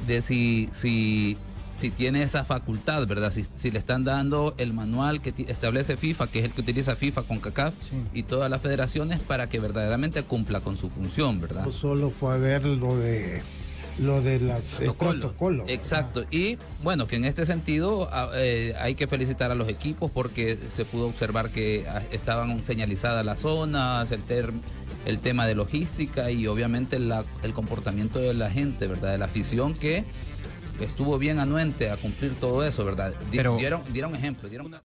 [0.08, 1.38] de si, si,
[1.76, 3.32] si tiene esa facultad, ¿verdad?
[3.32, 6.96] Si, si le están dando el manual que establece FIFA, que es el que utiliza
[6.96, 7.76] FIFA con CACAF
[8.14, 11.64] y todas las federaciones para que verdaderamente cumpla con su función, ¿verdad?
[11.64, 13.42] Pues solo fue a ver lo de
[14.00, 15.66] lo de las protocolo.
[15.68, 16.26] Exacto.
[16.30, 20.86] Y bueno, que en este sentido eh, hay que felicitar a los equipos porque se
[20.86, 24.54] pudo observar que ah, estaban señalizadas las zonas, el, ter-
[25.06, 29.14] el tema de logística y obviamente la- el comportamiento de la gente, ¿verdad?
[29.14, 30.04] De la afición que
[30.80, 33.14] estuvo bien anuente a cumplir todo eso, ¿verdad?
[33.32, 34.84] Di- Pero- dieron, dieron ejemplo, dieron una-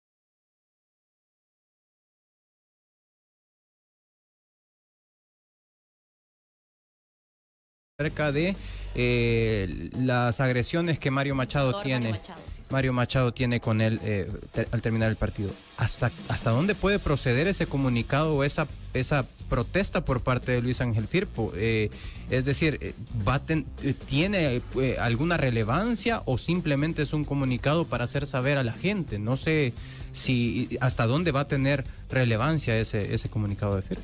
[8.00, 8.56] acerca de
[8.96, 12.12] eh, las agresiones que Mario Machado tiene.
[12.12, 12.56] Mario Machado.
[12.72, 15.52] Mario Machado tiene con él eh, te- al terminar el partido.
[15.78, 20.82] ¿Hasta, ¿Hasta dónde puede proceder ese comunicado o esa, esa protesta por parte de Luis
[20.82, 21.54] Ángel Firpo?
[21.56, 21.92] Eh,
[22.32, 27.86] es decir, eh, ¿va ten- eh, ¿tiene eh, alguna relevancia o simplemente es un comunicado
[27.86, 29.20] para hacer saber a la gente?
[29.20, 29.74] No sé
[30.12, 34.04] si hasta dónde va a tener relevancia ese, ese comunicado de Firpo.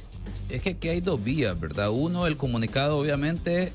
[0.50, 1.90] Es que aquí hay dos vías, ¿verdad?
[1.90, 3.72] Uno, el comunicado, obviamente,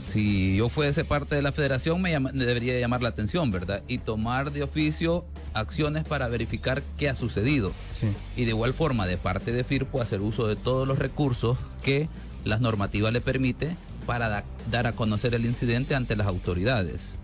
[0.00, 3.82] si yo fuese parte de la federación, me, llama- me debería llamar la atención, ¿verdad?
[3.88, 5.24] Y tomar de oficio
[5.54, 7.72] acciones para verificar qué ha sucedido.
[7.98, 8.08] Sí.
[8.36, 12.08] Y de igual forma, de parte de FIRPO, hacer uso de todos los recursos que
[12.44, 13.76] las normativas le permite
[14.06, 17.18] para da- dar a conocer el incidente ante las autoridades.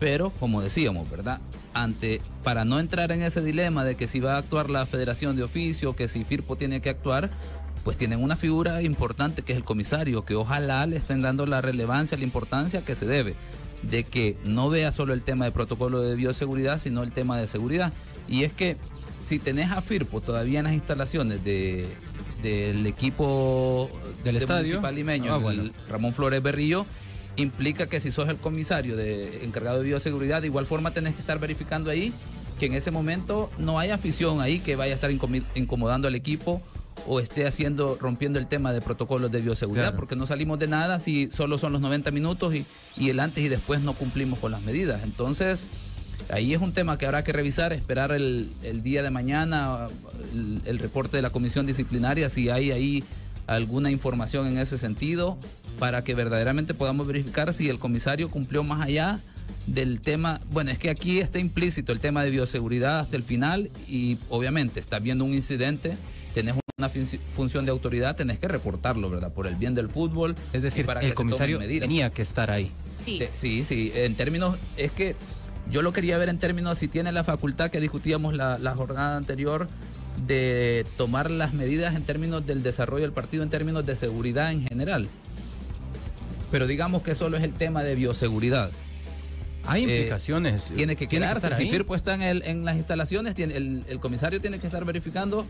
[0.00, 1.38] Pero, como decíamos, ¿verdad?
[1.74, 5.36] Ante, para no entrar en ese dilema de que si va a actuar la federación
[5.36, 7.30] de oficio, que si FIRPO tiene que actuar,
[7.84, 11.60] pues tienen una figura importante que es el comisario, que ojalá le estén dando la
[11.60, 13.34] relevancia, la importancia que se debe,
[13.82, 17.46] de que no vea solo el tema de protocolo de bioseguridad, sino el tema de
[17.46, 17.92] seguridad.
[18.26, 18.78] Y es que
[19.20, 21.86] si tenés a FIRPO todavía en las instalaciones de,
[22.42, 23.90] del equipo
[24.24, 24.62] Del de estadio.
[24.62, 25.72] municipal limeño, Ah, el.
[25.88, 26.86] Ramón Flores Berrillo,
[27.36, 31.20] implica que si sos el comisario de, encargado de bioseguridad, de igual forma tenés que
[31.20, 32.12] estar verificando ahí
[32.58, 36.62] que en ese momento no haya afición ahí que vaya a estar incomodando al equipo
[37.06, 39.96] o esté haciendo, rompiendo el tema de protocolos de bioseguridad, Claro.
[39.96, 42.64] porque no salimos de nada si solo son los 90 minutos y,
[42.96, 45.02] y el antes y después no cumplimos con las medidas.
[45.04, 45.66] Entonces,
[46.30, 49.88] ahí es un tema que habrá que revisar, esperar el, el día de mañana,
[50.32, 53.04] el, el reporte de la comisión disciplinaria, si hay ahí
[53.46, 55.36] alguna información en ese sentido,
[55.78, 59.20] para que verdaderamente podamos verificar si el comisario cumplió más allá
[59.66, 63.70] del tema, bueno, es que aquí está implícito el tema de bioseguridad hasta el final
[63.88, 65.96] y obviamente estás viendo un incidente,
[66.32, 69.30] tenés una funci- función de autoridad, tenés que reportarlo, ¿verdad?
[69.32, 70.34] Por el bien del fútbol.
[70.52, 71.86] Es decir, para que el tomen comisario medidas.
[71.88, 72.68] tenía que estar ahí.
[73.04, 73.18] Sí.
[73.20, 75.14] Te- Sí, sí, en términos, es que
[75.70, 79.16] yo lo quería ver en términos si tiene la facultad que discutíamos la, la jornada
[79.16, 79.68] anterior
[80.26, 84.66] de tomar las medidas en términos del desarrollo del partido, en términos de seguridad en
[84.66, 85.06] general.
[86.50, 88.70] Pero digamos que solo es el tema de bioseguridad.
[89.66, 90.64] Hay Eh, implicaciones.
[90.74, 91.48] Tiene que quedarse.
[91.54, 91.70] si ahí.
[91.70, 95.46] Firpo está en, el- en las instalaciones, tiene, el, el comisario tiene que estar verificando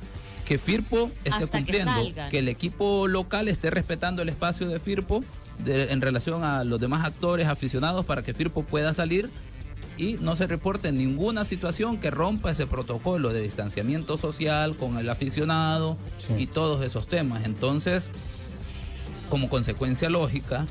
[0.47, 5.25] que Firpo esté Hasta cumpliendo, que, el equipo local esté respetando el espacio de Firpo
[5.65, 9.31] de- en relación a los demás actores aficionados para que Firpo pueda salir
[9.97, 15.09] y no se reporte ninguna situación que rompa ese protocolo de distanciamiento social con el
[15.09, 16.35] aficionado Sí.
[16.43, 17.45] y todos esos temas.
[17.45, 18.11] Entonces,
[19.31, 20.67] como consecuencia lógica,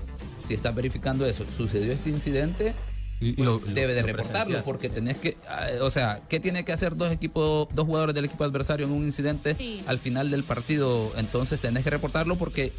[0.46, 2.74] si estás verificando eso, sucedió este incidente,
[3.20, 6.74] Lo- pues, debe de lo reportarlo porque tenés que, ah, o sea, ¿qué tiene que
[6.74, 9.82] hacer dos equipos, dos jugadores del equipo adversario en un incidente Sí.
[9.88, 11.12] al final del partido?
[11.18, 12.74] Entonces tenés que reportarlo porque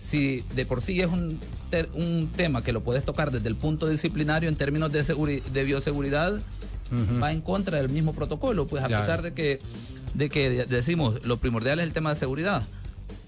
[0.00, 1.38] si de por sí es un,
[1.70, 5.42] te- un tema que lo puedes tocar desde el punto disciplinario en términos de, seguri-
[5.44, 6.40] de bioseguridad,
[7.22, 9.02] va en contra del mismo protocolo, pues a Claro.
[9.02, 9.60] pesar de que,
[10.14, 12.64] de que de- decimos lo primordial es el tema de seguridad,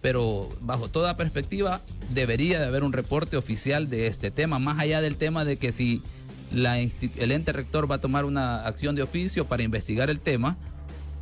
[0.03, 1.81] pero bajo toda perspectiva
[2.11, 5.73] debería de haber un reporte oficial de este tema, más allá del tema de que
[5.73, 6.03] si
[6.55, 10.57] la el ente rector va a tomar una acción de oficio para investigar el tema,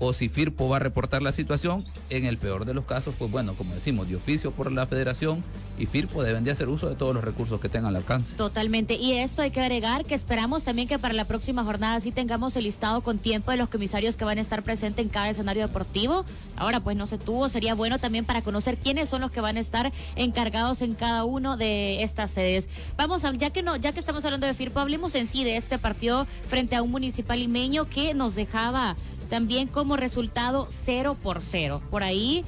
[0.04, 3.30] o si Firpo va a reportar la situación, en el peor de los casos, pues
[3.30, 5.44] bueno, como decimos, de oficio por la federación
[5.78, 8.34] y Firpo deben de hacer uso de todos los recursos que tengan al alcance.
[8.34, 8.94] Totalmente.
[8.94, 12.56] Y esto hay que agregar que esperamos también que para la próxima jornada sí tengamos
[12.56, 15.68] el listado con tiempo de los comisarios que van a estar presentes en cada escenario
[15.68, 16.24] deportivo.
[16.56, 19.56] Ahora pues no se tuvo, sería bueno también para conocer quiénes son los que van
[19.56, 22.68] a estar encargados en cada uno de estas sedes.
[22.96, 25.56] Vamos a, ya que no, ya que estamos hablando de FIRPO, hablemos en sí de
[25.56, 28.96] este partido frente a un municipal limeño que nos dejaba
[29.32, 31.80] también como resultado 0 por 0.
[31.90, 32.44] Por ahí,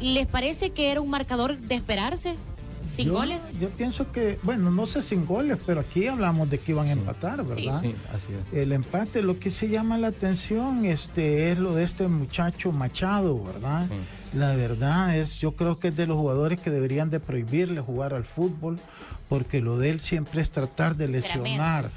[0.00, 2.34] ¿les parece que era un marcador de esperarse?
[2.96, 3.40] ¿Sin yo, goles?
[3.60, 6.90] Yo pienso que, bueno, no sé sin goles, pero aquí hablamos de que iban a
[6.90, 7.80] empatar, ¿verdad?
[7.82, 8.58] Sí, así es.
[8.58, 13.40] El empate, lo que sí llama la atención este, es lo de este muchacho Machado,
[13.40, 13.86] ¿verdad?
[14.34, 18.12] La verdad es, yo creo que es de los jugadores que deberían de prohibirle jugar
[18.12, 18.80] al fútbol,
[19.28, 21.92] porque lo de él siempre es tratar de lesionar.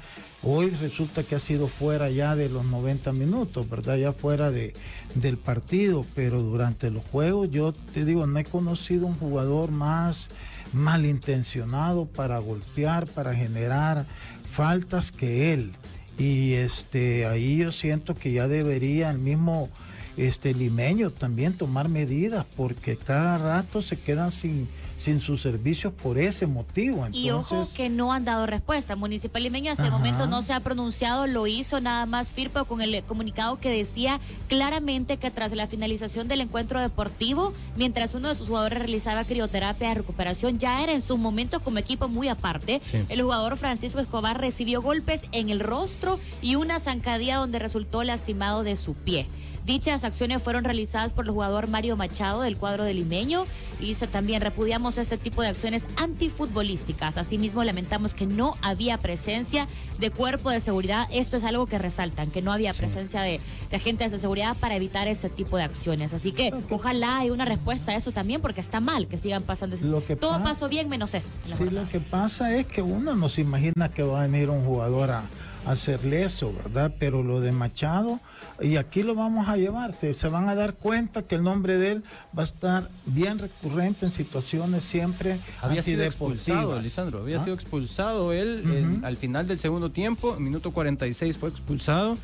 [0.48, 3.96] Hoy resulta que ha sido fuera ya de los 90 minutos, ¿verdad?
[3.96, 4.74] Ya fuera de,
[5.16, 10.30] del partido, pero durante los juegos yo te digo, no he conocido un jugador más
[10.72, 14.04] malintencionado para golpear, para generar
[14.48, 15.72] faltas que él.
[16.16, 19.68] Y este ahí yo siento que ya debería el mismo
[20.16, 24.68] este limeño también tomar medidas porque cada rato se quedan sin
[24.98, 27.06] sin sus servicios por ese motivo.
[27.06, 28.96] Entonces, Y ojo que no han dado respuesta.
[28.96, 29.98] Municipal Limeño hasta el Ajá.
[29.98, 34.20] momento no se ha pronunciado, lo hizo nada más Firpo con el comunicado que decía
[34.48, 39.88] claramente que tras la finalización del encuentro deportivo, mientras uno de sus jugadores realizaba crioterapia
[39.90, 42.80] de recuperación, ya era en su momento como equipo muy aparte.
[42.82, 42.98] Sí.
[43.08, 48.62] El jugador Francisco Escobar recibió golpes en el rostro y una zancadilla donde resultó lastimado
[48.62, 49.26] de su pie.
[49.66, 53.44] Dichas acciones fueron realizadas por el jugador Mario Machado del cuadro de Limeño.
[53.80, 57.18] Y dice también, repudiamos este tipo de acciones antifutbolísticas.
[57.18, 59.66] Asimismo, lamentamos que no había presencia
[59.98, 61.08] de cuerpo de seguridad.
[61.12, 63.40] Esto es algo que resaltan, que no había presencia de,
[63.70, 66.12] de agentes de seguridad para evitar este tipo de acciones.
[66.14, 69.76] Así que ojalá hay una respuesta a eso también, porque está mal que sigan pasando.
[69.82, 71.30] Lo que Todo pa- pasó bien menos esto.
[71.42, 71.82] Sí, verdad.
[71.82, 75.10] lo que pasa es que uno no se imagina que va a venir un jugador
[75.10, 75.22] a,
[75.66, 76.92] a hacerle eso, ¿verdad?
[77.00, 78.20] Pero lo de Machado,
[78.60, 81.92] y aquí lo vamos a llevar, se van a dar cuenta que el nombre de
[81.92, 82.04] él
[82.36, 87.20] va a estar bien recurrente en situaciones siempre Había sido expulsado, Lisandro.
[87.20, 87.44] Había ¿Ah?
[87.44, 92.16] sido expulsado él en- al final del segundo tiempo, minuto 46 fue expulsado.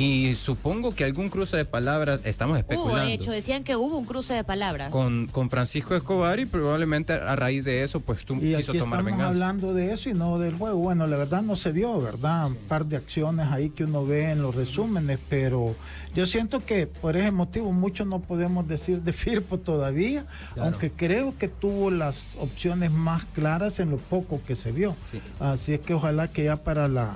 [0.00, 3.04] Y supongo que algún cruce de palabras, estamos Hubo, especulando.
[3.06, 4.90] de hecho, decían que hubo un cruce de palabras.
[4.90, 8.78] con, con Francisco Escobar y probablemente a raíz de eso pues tú Y quiso aquí
[8.78, 9.28] tomar estamos venganza.
[9.28, 10.78] hablando de eso y no del juego.
[10.78, 12.46] Bueno, la verdad no se vio, ¿verdad?
[12.46, 15.74] Un par de acciones ahí que uno ve en los resúmenes, pero
[16.14, 20.24] yo siento que por ese motivo mucho no podemos decir de Firpo todavía,
[20.54, 20.70] Claro.
[20.70, 24.96] aunque creo que tuvo las opciones más claras en lo poco que se vio.
[25.10, 25.20] Sí.
[25.40, 27.12] Así es que ojalá que ya para la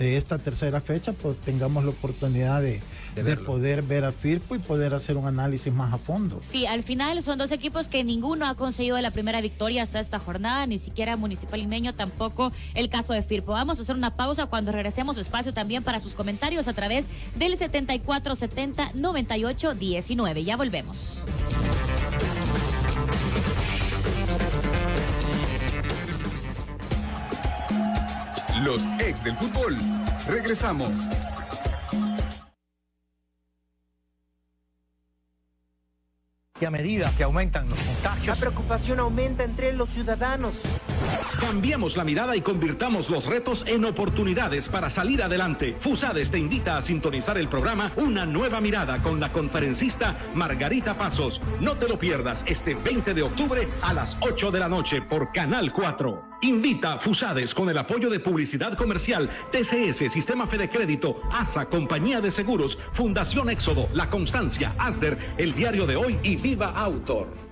[0.00, 2.80] esta tercera fecha pues tengamos la oportunidad de,
[3.14, 6.40] De poder ver a Firpo y poder hacer un análisis más a fondo.
[6.42, 10.18] Sí, al final son dos equipos que ninguno ha conseguido la primera victoria hasta esta
[10.18, 13.52] jornada, ni siquiera Municipal Limeño, tampoco el caso de Firpo.
[13.52, 17.58] Vamos a hacer una pausa cuando regresemos espacio también para sus comentarios a través del
[17.58, 20.44] 7470-9819.
[20.44, 21.16] Ya volvemos.
[28.64, 29.76] Los ex del fútbol.
[30.28, 30.88] Regresamos.
[36.58, 40.54] Y a medida que aumentan los La contagios, preocupación aumenta entre los ciudadanos.
[41.38, 45.76] Cambiamos la mirada y convirtamos los retos en oportunidades para salir adelante.
[45.80, 51.42] Fusades te invita a sintonizar el programa Una nueva mirada con la conferencista Margarita Pasos.
[51.60, 55.30] No te lo pierdas este 20 de octubre a las 8 de la noche por
[55.32, 56.35] Canal 4.
[56.42, 62.20] Invita a Fusades con el apoyo de Publicidad Comercial, TCS, Sistema Fede Crédito, ASA, Compañía
[62.20, 67.46] de Seguros, Fundación Éxodo, La Constancia, ASDER, El Diario de Hoy y Viva Autor.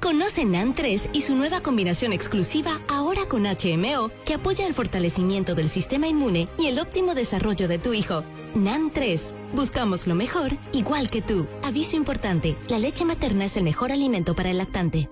[0.00, 5.54] Conoce NAN 3 y su nueva combinación exclusiva ahora con HMO que apoya el fortalecimiento
[5.54, 8.22] del sistema inmune y el óptimo desarrollo de tu hijo.
[8.54, 9.32] NAN 3.
[9.54, 11.46] Buscamos lo mejor igual que tú.
[11.62, 15.08] Aviso importante, la leche materna es el mejor alimento para el lactante.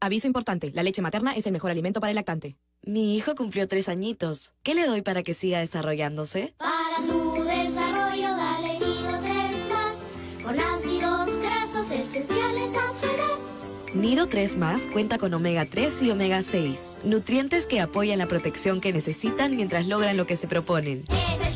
[0.00, 2.56] Aviso importante, la leche materna es el mejor alimento para el lactante.
[2.82, 4.52] Mi hijo cumplió tres añitos.
[4.62, 6.54] ¿Qué le doy para que siga desarrollándose?
[6.56, 10.04] Para su desarrollo dale Nido 3 más,
[10.44, 13.92] con ácidos grasos esenciales a su edad.
[13.92, 18.80] Nido 3 más cuenta con omega 3 y omega 6, nutrientes que apoyan la protección
[18.80, 21.06] que necesitan mientras logran lo que se proponen.
[21.08, 21.54] Es el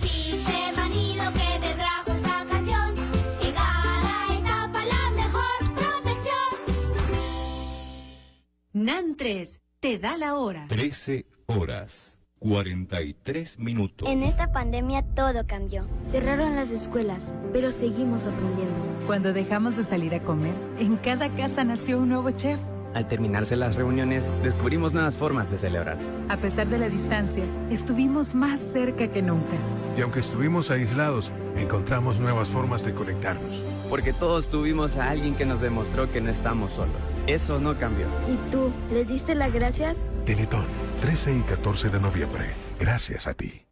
[8.74, 10.64] NAN 3 te da la hora.
[10.68, 14.08] 13 horas, 43 minutos.
[14.08, 15.86] En esta pandemia todo cambió.
[16.10, 18.80] Cerraron las escuelas, pero seguimos aprendiendo.
[19.06, 22.58] Cuando dejamos de salir a comer, en cada casa nació un nuevo chef.
[22.94, 25.96] Al terminarse las reuniones, descubrimos nuevas formas de celebrar.
[26.28, 29.56] A pesar de la distancia, estuvimos más cerca que nunca.
[29.96, 33.62] Y aunque estuvimos aislados, encontramos nuevas formas de conectarnos.
[33.88, 36.96] Porque todos tuvimos a alguien que nos demostró que no estamos solos.
[37.26, 38.06] Eso no cambió.
[38.28, 39.96] ¿Y tú, les diste las gracias?
[40.24, 40.64] Teletón,
[41.00, 42.50] 13 y 14 de noviembre.
[42.78, 43.66] Gracias a ti.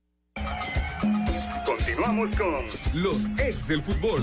[1.64, 4.22] Continuamos con los ex del fútbol.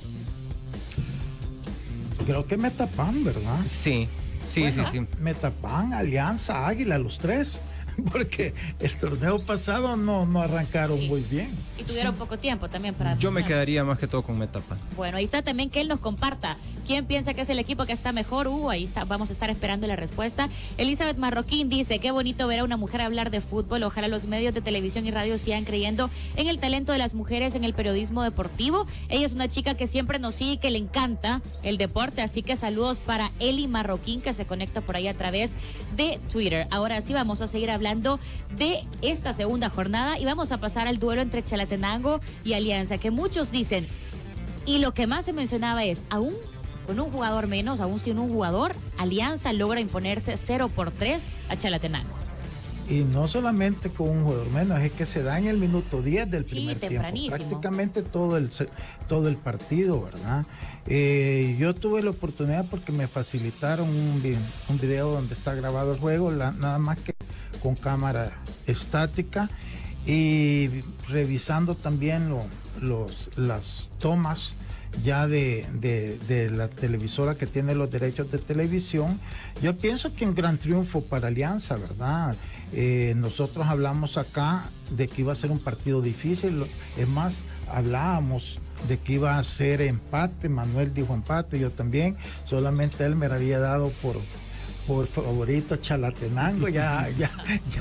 [2.25, 3.57] Creo que Metapan, ¿verdad?
[3.67, 4.07] Sí,
[4.47, 5.01] Sí, sí, sí.
[5.21, 7.59] Metapan, Alianza, Águila, los tres.
[8.11, 11.51] Porque el torneo pasado no, no arrancaron muy bien.
[11.77, 13.17] Y tuvieron poco tiempo también para...
[13.17, 14.77] Yo me quedaría más que todo con Metapan.
[14.95, 16.57] Bueno, ahí está también que él nos comparta.
[16.89, 18.47] ¿Quién piensa que es el equipo que está mejor?
[18.47, 20.49] Uh, ahí está, vamos a estar esperando la respuesta.
[20.77, 23.83] Elizabeth Marroquín dice, qué bonito ver a una mujer hablar de fútbol.
[23.83, 27.53] Ojalá los medios de televisión y radio sigan creyendo en el talento de las mujeres
[27.53, 28.87] en el periodismo deportivo.
[29.07, 32.23] Ella es una chica que siempre nos sigue y que le encanta el deporte.
[32.23, 35.51] Así que saludos para Eli Marroquín que se conecta por ahí a través
[35.95, 36.65] de Twitter.
[36.71, 37.88] Ahora sí vamos a seguir hablando
[38.57, 43.09] de esta segunda jornada y vamos a pasar al duelo entre Chalatenango y Alianza, que
[43.11, 43.85] muchos dicen,
[44.65, 46.33] y lo que más se mencionaba es, aún
[46.85, 51.55] con un jugador menos, aún sin un jugador, Alianza logra imponerse 0 por 3 a
[51.55, 52.09] Chalatenango.
[52.89, 56.29] Y no solamente con un jugador menos, es que se da en el minuto 10
[56.31, 56.95] del primer tiempo.
[56.95, 57.35] tempranísimo.
[57.35, 58.49] Prácticamente todo el,
[59.07, 60.45] todo el partido, ¿verdad?
[60.87, 64.37] Eh, yo tuve la oportunidad porque me facilitaron un,
[64.69, 67.13] un video donde está grabado el juego, la- nada más que
[67.61, 68.31] con cámara
[68.67, 69.49] estática
[70.05, 70.69] y
[71.07, 72.45] revisando también lo-
[72.81, 74.55] los, las tomas
[75.03, 79.19] ya de, de- la televisora que tiene los derechos de televisión.
[79.61, 82.35] Yo pienso que un gran triunfo para Alianza, ¿verdad?
[82.73, 84.63] Eh, nosotros hablamos acá
[84.95, 86.63] de que iba a ser un partido difícil,
[86.97, 93.05] es más, hablábamos de que iba a ser empate, Manuel dijo empate, yo también, solamente
[93.05, 94.15] él me había dado por
[94.89, 97.29] por favorito Chalatenango, ya, ya,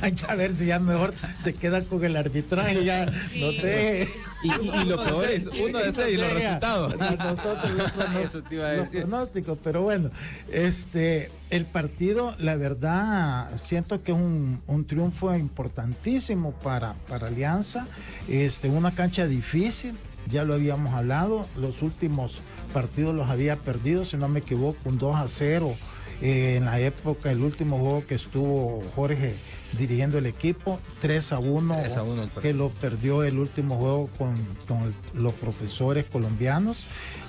[0.03, 4.07] ya, ya a ver si ya mejor se queda con el arbitraje, ya no sé.
[4.43, 6.95] Y, y- y lo peor es, uno de seis, los resultados.
[6.99, 7.93] Nosotros los,
[8.63, 10.11] a los pronósticos, pero bueno,
[10.53, 17.87] este, el partido, la verdad, siento que es un, un triunfo importantísimo para, para Alianza,
[18.29, 19.95] este, una cancha difícil,
[20.31, 22.37] ya lo habíamos hablado, los últimos
[22.75, 25.75] partidos los había perdido, si no me equivoco, un 2 a 0
[26.23, 29.35] eh, en la época, el último juego que estuvo Jorge
[29.79, 32.41] dirigiendo el equipo, 3 a 1, 3 a 1 el partido.
[32.43, 34.35] que lo perdió el último juego con,
[34.67, 36.79] con el- los profesores colombianos.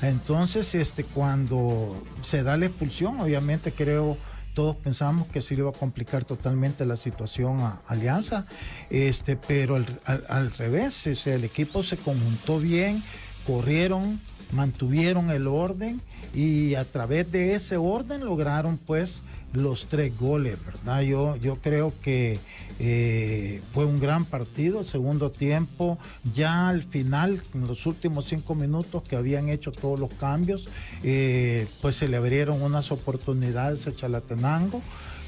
[0.02, 4.18] Entonces, este, cuando se da la expulsión, obviamente creo
[4.54, 8.46] todos pensamos que se le iba a complicar totalmente la situación a Alianza,
[8.90, 13.04] este, pero al, al- al revés, o sea, el equipo se conjuntó bien,
[13.46, 14.20] corrieron,
[14.52, 16.02] mantuvieron el orden
[16.34, 19.24] y a través de ese orden lograron pues
[19.54, 21.02] los tres goles, ¿verdad?
[21.02, 22.40] Yo, yo creo que
[22.80, 25.98] eh, fue un gran partido, segundo tiempo,
[26.36, 30.68] ya al final, en los últimos cinco minutos que habían hecho todos los cambios,
[31.04, 34.82] eh, pues se le abrieron unas oportunidades a Chalatenango,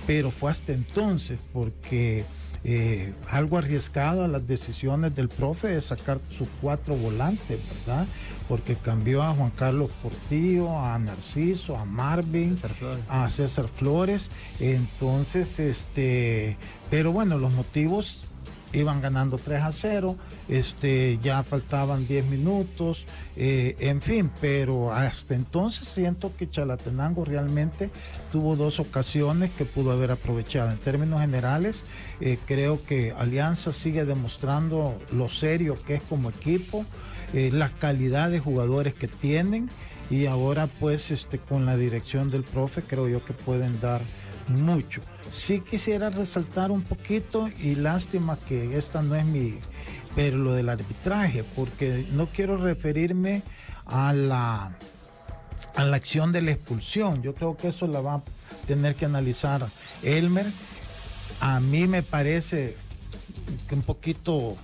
[0.05, 2.25] pero fue hasta entonces porque
[2.63, 8.05] eh, algo arriesgado a las decisiones del profe de sacar sus cuatro volantes, ¿verdad?
[8.47, 12.55] Porque cambió a Juan Carlos Portillo, a Narciso, a Marvin,
[13.09, 14.29] a César Flores.
[14.59, 16.57] Entonces, este,
[16.89, 18.25] pero bueno, los motivos
[18.73, 20.15] iban ganando 3 a 0,
[20.47, 23.05] este, ya faltaban 10 minutos,
[23.35, 27.89] eh, en fin, pero hasta entonces siento que Chalatenango realmente
[28.31, 30.71] tuvo dos ocasiones que pudo haber aprovechado.
[30.71, 31.79] En términos generales,
[32.21, 36.85] eh, creo que Alianza sigue demostrando lo serio que es como equipo,
[37.33, 39.69] eh, la calidad de jugadores que tienen
[40.11, 44.01] y ahora pues este, con la dirección del profe creo yo que pueden dar
[44.47, 45.01] mucho.
[45.33, 49.55] Sí quisiera resaltar un poquito y lástima que esta no es mi,
[50.15, 53.41] pero lo del arbitraje, porque no quiero referirme
[53.85, 54.77] a la,
[55.75, 57.21] a la acción de la expulsión.
[57.21, 58.23] Yo creo que eso la va a
[58.67, 59.67] tener que analizar
[60.03, 60.47] Elmer.
[61.41, 62.77] A mí me parece
[63.67, 64.55] que un poquito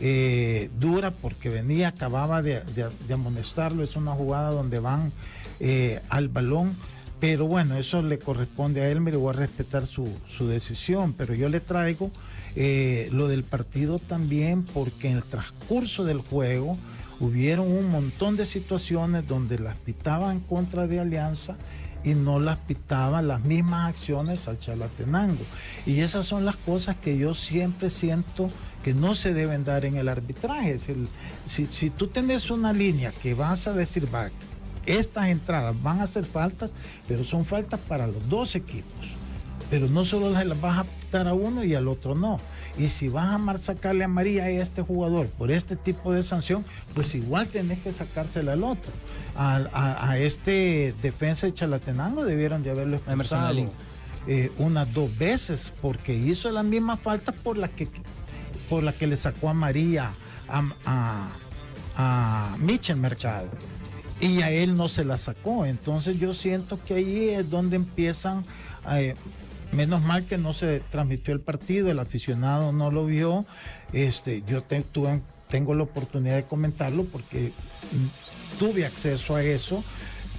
[0.00, 2.62] eh, dura porque venía, acababa de,
[3.10, 3.84] amonestarlo.
[3.84, 5.12] Es una jugada donde van
[5.60, 6.74] eh, al balón.
[7.20, 10.08] Pero bueno, eso le corresponde a Elmer y voy a respetar su,
[10.40, 11.12] decisión.
[11.12, 12.10] Pero yo le traigo
[12.56, 16.76] eh, lo del partido también porque en el transcurso del juego
[17.20, 21.56] hubieron un montón de situaciones donde las pitaban contra de Alianza
[22.04, 25.42] y no las pitaban las mismas acciones al Chalatenango.
[25.86, 28.50] Y esas son las cosas que yo siempre siento
[28.84, 30.78] que no se deben dar en el arbitraje.
[31.48, 34.28] Si tú tenés una línea que vas a decir, va,
[34.86, 36.70] estas entradas van a ser faltas,
[37.08, 39.13] pero son faltas para los dos equipos.
[39.70, 42.38] Pero no solo las las vas a pitar a uno y al otro no.
[42.76, 46.22] Y si vas a mar- sacarle a María a este jugador por este tipo de
[46.22, 48.90] sanción, pues igual tenés que sacársela al otro.
[49.36, 53.48] A, a este defensa de Chalatenango debieron de haberlo expulsado
[54.26, 57.88] eh, unas dos veces porque hizo la misma falta por la que
[58.70, 60.12] por la que le sacó a María
[60.48, 61.28] a, a,
[61.96, 63.48] a Michel Mercado
[64.20, 65.66] y a él no se la sacó.
[65.66, 68.44] Entonces yo siento que ahí es donde empiezan
[68.92, 69.14] eh,
[69.74, 73.44] menos mal que no se transmitió el partido, el aficionado no lo vio.
[73.92, 77.52] Este, yo tengo la oportunidad de comentarlo porque
[78.58, 79.84] tuve acceso a eso,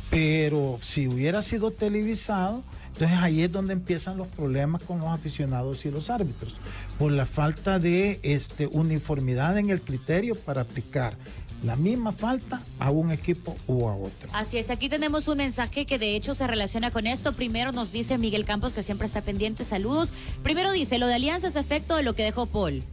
[0.09, 2.63] pero si hubiera sido televisado,
[2.93, 6.55] entonces ahí es donde empiezan los problemas con los aficionados y los árbitros,
[6.97, 11.17] por la falta de este, uniformidad en el criterio para aplicar
[11.65, 14.29] la misma falta a un equipo u a otro.
[14.33, 17.33] Así es, aquí tenemos un mensaje que de hecho se relaciona con esto.
[17.33, 20.11] Primero nos dice Miguel Campos, que siempre está pendiente, saludos.
[20.43, 22.83] Primero dice, lo de Alianza es efecto de lo que dejó Paul.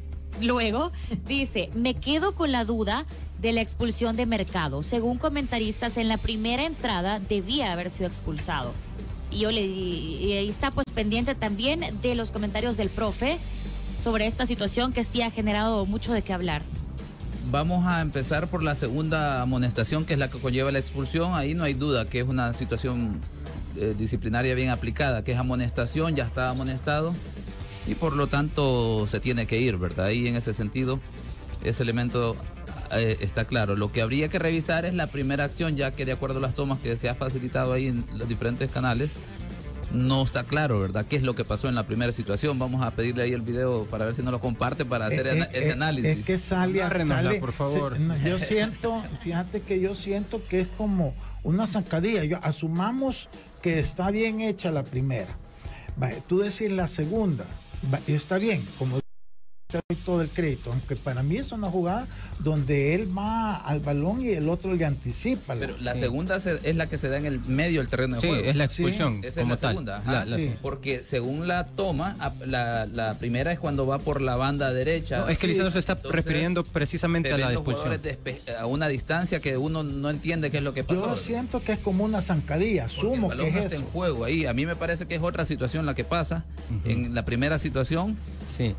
[0.41, 0.91] Luego
[1.27, 3.05] dice, me quedo con la duda
[3.41, 4.83] de la expulsión de Mercado.
[4.83, 8.73] Según comentaristas, en la primera entrada debía haber sido expulsado.
[9.31, 13.39] Y yo le y está pues pendiente también de los comentarios del profe
[14.03, 16.62] sobre esta situación que sí ha generado mucho de qué hablar.
[17.51, 21.34] Vamos a empezar por la segunda amonestación, que es la que conlleva la expulsión.
[21.34, 23.20] Ahí no hay duda que es una situación
[23.76, 27.14] eh, disciplinaria bien aplicada, que es amonestación, ya está amonestado
[27.86, 30.07] y por lo tanto se tiene que ir, ¿verdad?
[30.07, 31.01] Ahí en ese sentido,
[31.64, 32.36] ese elemento
[32.93, 33.76] eh, está claro.
[33.76, 36.55] Lo que habría que revisar es la primera acción, ya que de acuerdo a las
[36.55, 39.11] tomas que se ha facilitado ahí en los diferentes canales,
[39.93, 41.05] no está claro, ¿verdad?
[41.09, 42.59] ¿Qué es lo que pasó en la primera situación?
[42.59, 45.40] Vamos a pedirle ahí el video para ver si nos lo comparte para hacer Eh,
[45.40, 46.18] eh, ese eh, análisis.
[46.18, 47.97] Es que sale, Narrénosla, sale- por favor.
[47.97, 52.24] se- yo siento, fíjate que yo siento que es como una zancadilla.
[52.24, 53.28] Yo, asumamos
[53.62, 55.36] que está bien hecha la primera.
[56.26, 57.45] Tú decís la segunda.
[58.07, 58.99] Está bien, como
[59.68, 62.07] te doy todo el crédito, aunque para mí es una jugada
[62.43, 65.55] donde él va al balón y el otro le anticipa.
[65.55, 66.01] Pero la Sí.
[66.01, 68.45] segunda se- es la que se da en el medio del terreno de Sí, juego.
[68.45, 69.70] es la expulsión Esa es la tal.
[69.72, 69.97] segunda.
[69.99, 70.12] ajá.
[70.12, 70.51] La- la- Sí.
[70.62, 72.16] Porque según la toma,
[72.47, 75.18] la, la primera es cuando va por la banda derecha.
[75.18, 75.53] No, es que Sí.
[75.53, 78.01] Lisandro se está Entonces, refiriendo precisamente se a la ven expulsión.
[78.59, 81.07] a una distancia que uno no entiende qué es lo que pasó.
[81.09, 83.84] Yo siento que es como una zancadilla, asumo el balón que no es está eso.
[83.84, 84.47] en juego ahí.
[84.47, 86.45] A mí me parece que es otra situación la que pasa.
[86.84, 88.16] En la primera situación,
[88.49, 88.74] Sí.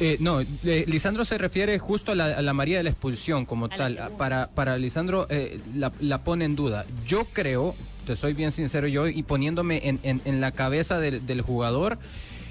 [0.00, 3.46] Eh, no, eh, Lisandro se refiere justo a la, a la María de la expulsión
[3.46, 3.98] como tal.
[4.16, 6.84] Para, para Lisandro eh, la, la pone en duda.
[7.06, 7.74] Yo creo,
[8.06, 11.98] te soy bien sincero yo, y poniéndome en, en- en la cabeza del, del jugador,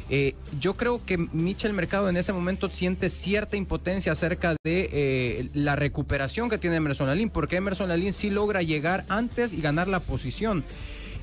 [0.09, 5.77] eh, yo creo que Michel Mercado en ese momento siente cierta impotencia acerca de la
[5.77, 10.01] recuperación que tiene Emerson Lalín, porque Emerson Lalín sí logra llegar antes y ganar la
[10.01, 10.65] posición.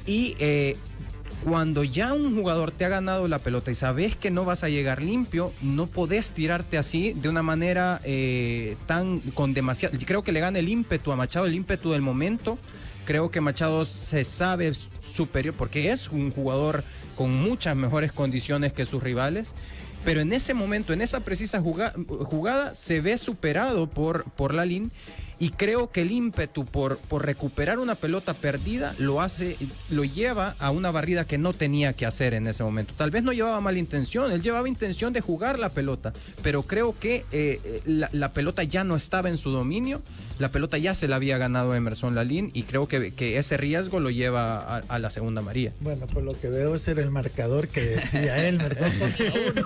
[0.07, 0.37] Y
[1.45, 4.69] cuando ya un jugador te ha ganado la pelota y sabes que no vas a
[4.69, 9.97] llegar limpio, no podés tirarte así de una manera eh, tan con demasiado.
[10.05, 12.59] Creo que le gana el ímpetu a Machado, el ímpetu del momento.
[13.05, 16.85] Creo que Machado se sabe superior porque es un jugador
[17.17, 19.55] con muchas mejores condiciones que sus rivales.
[20.05, 21.93] Pero en ese momento, en esa precisa juga-
[22.25, 24.93] jugada, se ve superado por, por Lalín
[25.41, 29.57] y creo que el ímpetu por, por recuperar una pelota perdida lo hace,
[29.91, 32.95] lo lleva a una barrida que no tenía que hacer en ese momento.
[32.97, 36.13] Tal vez no llevaba mala intención, él llevaba intención de jugar la pelota,
[36.43, 40.03] pero creo que eh, eh, la, la pelota ya no estaba en su dominio,
[40.39, 44.01] la pelota ya se la había ganado Emerson Lalín y creo que, que ese riesgo
[44.01, 45.73] lo lleva a, a la segunda María.
[45.81, 48.91] Bueno, por lo que veo era el marcador que decía él, ¿verdad?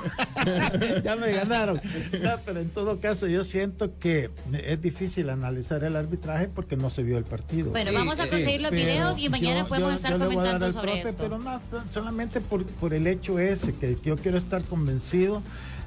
[1.05, 1.81] ya me ganaron.
[2.23, 4.31] No, pero en todo caso yo siento que
[4.65, 7.71] es difícil analizar el arbitraje porque no se vio el partido.
[7.71, 10.93] Bueno, vamos a conseguir los videos y mañana yo- podemos yo- estar yo comentando sobre
[10.93, 11.23] profe, esto.
[11.23, 11.61] Pero no,
[11.93, 15.43] solamente por, por el hecho ese, que yo quiero estar convencido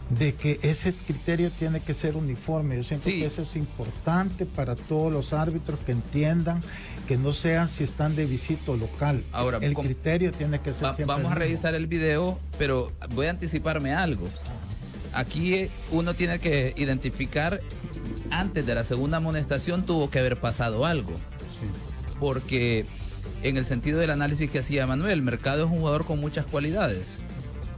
[0.09, 2.75] de que ese criterio tiene que ser uniforme.
[2.77, 3.19] Yo siento Sí.
[3.19, 6.61] que eso es importante para todos los árbitros que entiendan
[7.07, 9.23] que no sean si están de visita o local.
[9.31, 11.39] Ahora, el criterio tiene que ser Va- siempre vamos a mismo.
[11.39, 14.27] revisar el video, pero voy a anticiparme algo.
[15.13, 17.59] Aquí eh, uno tiene que identificar,
[18.31, 21.13] antes de la segunda amonestación tuvo que haber pasado algo.
[22.19, 22.85] Porque
[23.43, 27.19] en el sentido del análisis que hacía Manuel, Mercado es un jugador con muchas cualidades.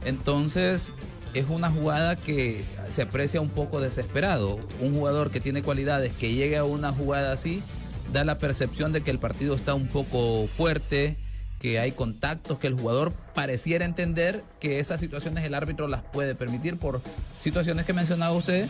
[0.04, 0.90] Entonces,
[1.34, 4.58] es una jugada que se aprecia un poco desesperado.
[4.80, 7.62] Un jugador que tiene cualidades, que llegue a una jugada así,
[8.12, 11.16] da la percepción de que el partido está un poco fuerte,
[11.60, 16.34] que hay contactos, que el jugador pareciera entender que esas situaciones el árbitro las puede
[16.34, 17.02] permitir por
[17.38, 18.68] situaciones que mencionaba usted,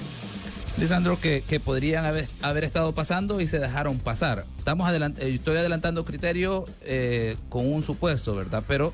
[0.79, 4.45] Lisandro, que, que podrían haber, haber estado pasando y se dejaron pasar.
[4.59, 8.63] Estamos eh, estoy adelantando criterio eh, con un supuesto, ¿verdad?
[8.67, 8.93] Pero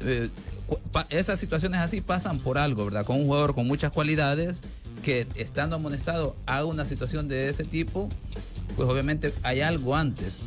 [0.00, 0.30] eh,
[1.10, 3.04] esas situaciones así pasan por algo, ¿verdad?
[3.04, 4.62] Con un jugador con muchas cualidades
[5.02, 8.08] que estando amonestado haga una situación de ese tipo,
[8.74, 10.40] pues obviamente hay algo antes.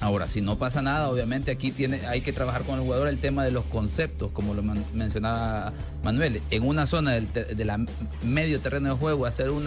[0.00, 3.18] Ahora, si no pasa nada, obviamente aquí tiene, hay que trabajar con el jugador el
[3.18, 5.72] tema de los conceptos, como lo mencionaba
[6.04, 6.42] Manuel.
[6.50, 7.84] En una zona del de la
[8.22, 9.66] medio terreno de juego, hacer un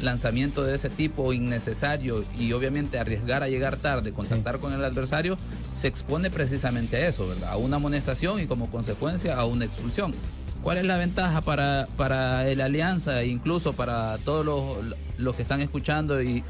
[0.00, 5.38] lanzamiento de ese tipo innecesario y obviamente arriesgar a llegar tarde, contactar con el adversario,
[5.74, 7.50] se expone precisamente a eso, ¿verdad?
[7.50, 10.14] A una amonestación y como consecuencia a una expulsión.
[10.62, 15.42] ¿Cuál es la ventaja para, para el Alianza e incluso para todos los, los que
[15.42, 16.42] están escuchando y,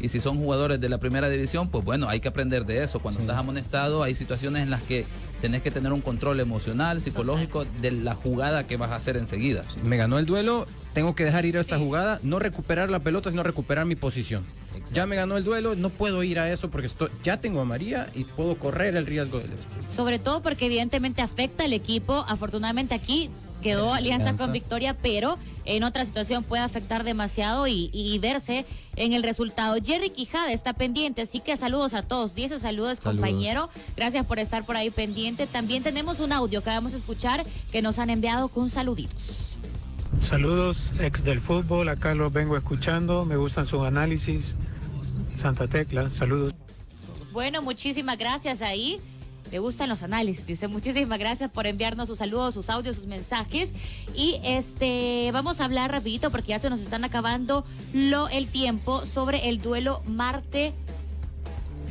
[0.00, 3.00] y si son jugadores de la primera división, pues bueno, hay que aprender de eso.
[3.00, 5.06] Cuando estás amonestado hay situaciones en las que
[5.40, 9.64] tenés que tener un control emocional, psicológico de la jugada que vas a hacer enseguida.
[9.84, 13.30] Me ganó el duelo, tengo que dejar ir a esta jugada, no recuperar la pelota,
[13.30, 14.44] sino recuperar mi posición.
[14.92, 17.64] Ya me ganó el duelo, no puedo ir a eso porque estoy, ya tengo a
[17.64, 19.50] María y puedo correr el riesgo del.
[19.94, 22.24] Sobre todo porque evidentemente afecta al equipo.
[22.28, 23.30] Afortunadamente aquí
[23.62, 24.44] quedó Alianza, Alianza.
[24.44, 28.64] con victoria, pero en otra situación puede afectar demasiado y, y verse
[28.96, 29.76] en el resultado.
[29.84, 32.34] Jerry Quijada está pendiente, así que saludos a todos.
[32.34, 33.20] Dice saludos, Saludos.
[33.22, 33.70] compañero.
[33.96, 35.46] Gracias por estar por ahí pendiente.
[35.46, 39.16] También tenemos un audio que vamos a escuchar que nos han enviado con saluditos.
[40.28, 44.54] Saludos, ex del fútbol, acá los vengo escuchando, me gustan sus análisis.
[45.36, 46.54] Santa Tecla, saludos.
[47.32, 49.00] Bueno, muchísimas gracias ahí.
[49.50, 50.46] Le gustan los análisis.
[50.46, 53.72] Dice muchísimas gracias por enviarnos sus saludos, sus audios, sus mensajes.
[54.14, 59.04] Y este vamos a hablar rapidito porque ya se nos están acabando lo, el tiempo
[59.06, 60.72] sobre el duelo Marte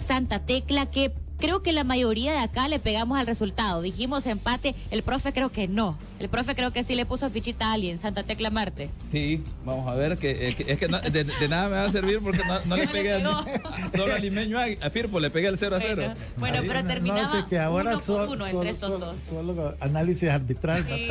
[0.07, 1.11] Santa Tecla que
[1.43, 3.81] creo que la mayoría de acá le pegamos al resultado.
[3.81, 5.97] Dijimos empate, el profe creo que no.
[6.19, 8.89] El profe creo que sí le puso fichita a alguien, Santa Tecla Marte.
[9.11, 11.83] Sí, vamos a ver, que, eh, que- es que no- de, de nada me va
[11.83, 13.23] a servir porque no, no le pegué al,
[13.93, 16.13] solo al limeño a, a Firpo, le pegué el 0 a 0.
[16.37, 19.05] Bueno, pero terminaba No, sé que ahora uno por son- uno solo, entre estos solo-
[19.07, 19.15] dos.
[19.29, 20.85] solo análisis arbitral.
[20.85, 21.07] Sí,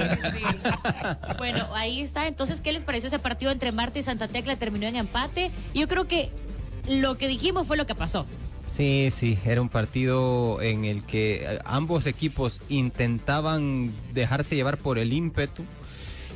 [1.37, 2.27] Bueno, ahí está.
[2.27, 4.57] Entonces, ¿qué les pareció ese partido entre Marte y Santa Tecla?
[4.57, 5.51] Terminó en empate.
[5.75, 6.31] Yo creo que
[6.89, 8.27] lo que dijimos fue lo que pasó.
[8.73, 14.99] Sí, sí, era un partido en el que eh, ambos equipos intentaban dejarse llevar por
[14.99, 15.63] el ímpetu.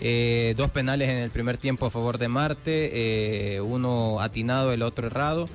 [0.02, 4.82] Eh, dos penales en el primer tiempo a favor de Marte, eh, uno atinado, el
[4.82, 5.48] otro errado.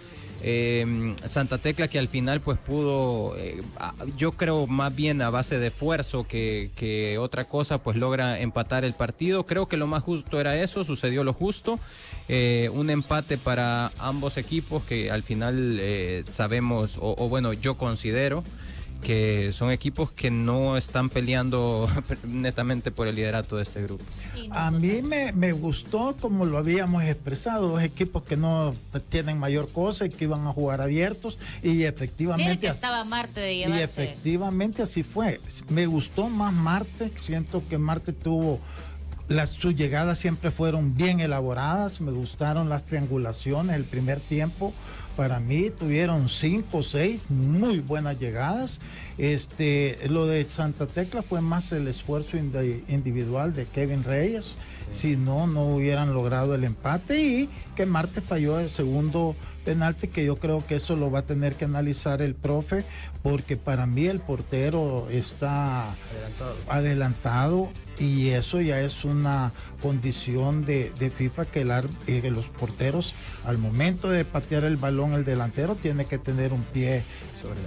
[0.44, 3.62] Eh, Santa Tecla que al final pues pudo, eh,
[4.18, 8.84] yo creo más bien a base de esfuerzo que, que otra cosa, pues logra empatar
[8.84, 9.46] el partido.
[9.46, 11.80] Creo que lo más justo era eso, sucedió lo justo.
[12.28, 18.44] Eh, un empate para ambos equipos que al final eh, sabemos, o bueno, yo considero
[19.02, 21.90] que son equipos que no están peleando
[22.28, 24.04] netamente por el liderato de este grupo.
[24.52, 28.74] A mí me, me gustó como lo habíamos expresado, dos equipos que no
[29.10, 33.58] tienen mayor cosa y que iban a jugar abiertos y efectivamente estaba Marte de y
[33.60, 33.84] llevarse.
[33.84, 35.42] efectivamente así fue.
[35.70, 38.60] Me gustó más Marte, siento que Marte tuvo
[39.32, 44.74] las sus llegadas siempre fueron bien elaboradas, me gustaron las triangulaciones el primer tiempo.
[45.16, 48.80] Para mí tuvieron cinco o seis muy buenas llegadas.
[49.18, 54.56] Este, lo de Santa Tecla fue más el esfuerzo indi- individual de Kevin Reyes.
[54.94, 60.26] Si no, no hubieran logrado el empate y que Marte falló el segundo penalti que
[60.26, 62.84] yo creo que eso lo va a tener que analizar el profe
[63.22, 65.86] porque para mí el portero está
[66.68, 72.46] adelantado, y eso ya es una condición de, de FIFA que, el eh, que los
[72.48, 73.14] porteros
[73.46, 77.04] al momento de patear el balón el delantero tiene que tener un pie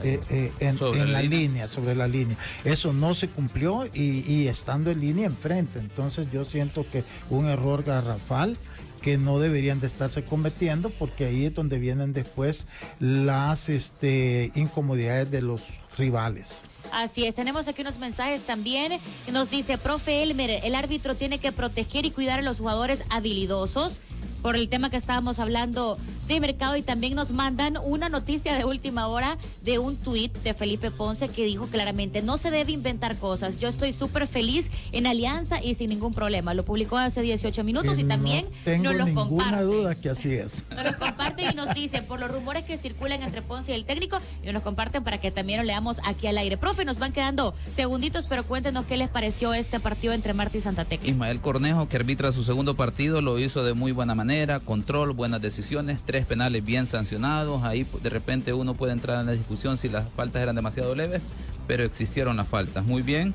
[0.02, 1.38] eh, eh, en, Sobre en la la línea.
[1.38, 2.36] línea, sobre la línea.
[2.64, 5.78] Eso no se cumplió y, y estando en línea enfrente.
[5.78, 8.56] Entonces yo siento que un error garrafal
[9.02, 12.66] que no deberían de estarse cometiendo porque ahí es donde vienen después
[13.00, 15.60] las este, incomodidades de los
[15.98, 16.60] rivales.
[16.94, 19.00] Así es, tenemos aquí unos mensajes también.
[19.26, 23.02] que Nos dice, profe Elmer, el árbitro tiene que proteger y cuidar a los jugadores
[23.10, 23.94] habilidosos
[24.42, 28.64] por el tema que estábamos hablando de mercado y también nos mandan una noticia de
[28.66, 33.16] última hora de un tuit de Felipe Ponce que dijo claramente, no se debe inventar
[33.16, 36.52] cosas, yo estoy súper feliz en alianza y sin ningún problema.
[36.54, 39.64] Lo publicó hace 18 minutos Que y también no tengo nos lo ninguna comparte.
[39.64, 40.64] duda que así es.
[41.42, 44.62] y nos dicen por los rumores que circulan entre Ponce y el técnico y nos
[44.62, 46.56] comparten para que también lo leamos aquí al aire.
[46.56, 50.60] Profe, nos van quedando segunditos, pero cuéntenos qué les pareció este partido entre Marta y
[50.60, 51.08] Santa Tecla.
[51.08, 55.40] Ismael Cornejo, que arbitra su segundo partido, lo hizo de muy buena manera, control, buenas
[55.40, 57.62] decisiones, tres penales bien sancionados.
[57.64, 61.22] Ahí de repente uno puede entrar en la discusión si las faltas eran demasiado leves,
[61.66, 62.84] pero existieron las faltas.
[62.84, 63.34] Muy bien.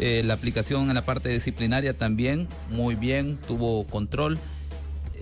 [0.00, 4.38] Eh, la aplicación en la parte disciplinaria también, muy bien, tuvo control.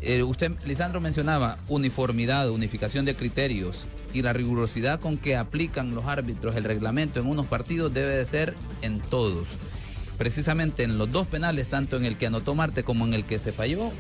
[0.08, 6.04] Eh, usted, Lisandro, mencionaba uniformidad, unificación de criterios y la rigurosidad con que aplican los
[6.04, 9.48] árbitros el reglamento en unos partidos debe de ser en todos.
[10.16, 13.40] Precisamente en los dos penales, tanto en el que anotó Marte como en el que
[13.40, 13.90] se falló,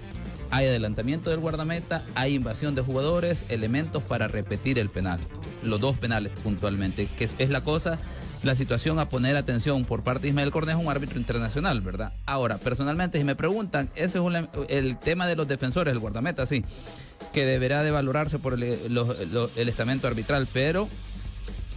[0.52, 5.18] hay adelantamiento del guardameta, hay invasión de jugadores, elementos para repetir el penal.
[5.64, 7.98] Los dos penales puntualmente, que es, es la cosa,
[8.46, 12.12] la situación a poner atención por parte de Ismael Cornejo, un árbitro internacional, ¿verdad?
[12.24, 14.24] Ahora, personalmente, si me preguntan, ese es
[14.68, 16.64] el tema de los defensores, el guardameta, sí,
[17.32, 20.88] que deberá de valorarse por el estamento arbitral, pero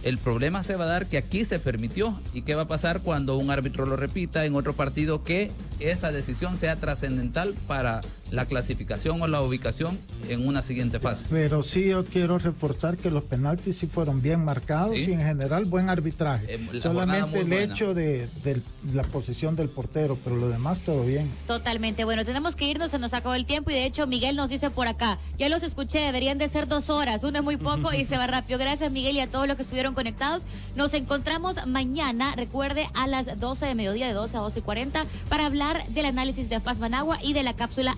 [0.02, 2.18] El problema se va a dar que aquí se permitió.
[2.32, 6.10] ¿Y qué va a pasar cuando un árbitro lo repita en otro partido que esa
[6.10, 8.00] decisión sea trascendental para
[8.30, 11.26] la clasificación o la ubicación en una siguiente fase?
[11.30, 15.06] Pero sí yo quiero reforzar que los penaltis sí fueron bien marcados Sí.
[15.10, 16.54] y en general buen arbitraje.
[16.54, 17.62] Eh, Solamente el buena.
[17.74, 18.60] hecho de, de
[18.92, 21.28] la posición del portero, pero lo demás todo bien.
[21.46, 22.04] Totalmente.
[22.04, 24.70] Bueno, tenemos que irnos, se nos acabó el tiempo y de hecho Miguel nos dice
[24.70, 28.04] por acá, ya los escuché, deberían de ser dos horas, uno es muy poco y
[28.04, 28.58] se va rápido.
[28.58, 30.42] Gracias Miguel y a todos los que estuvieron conectados.
[30.76, 35.04] Nos encontramos mañana, recuerde, a las 12 de mediodía, de 12 a 12 y 40,
[35.28, 37.96] para hablar del análisis de Paz Managua y de la cápsula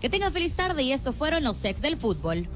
[0.00, 2.46] Que tengan feliz tarde y estos fueron los sex del fútbol.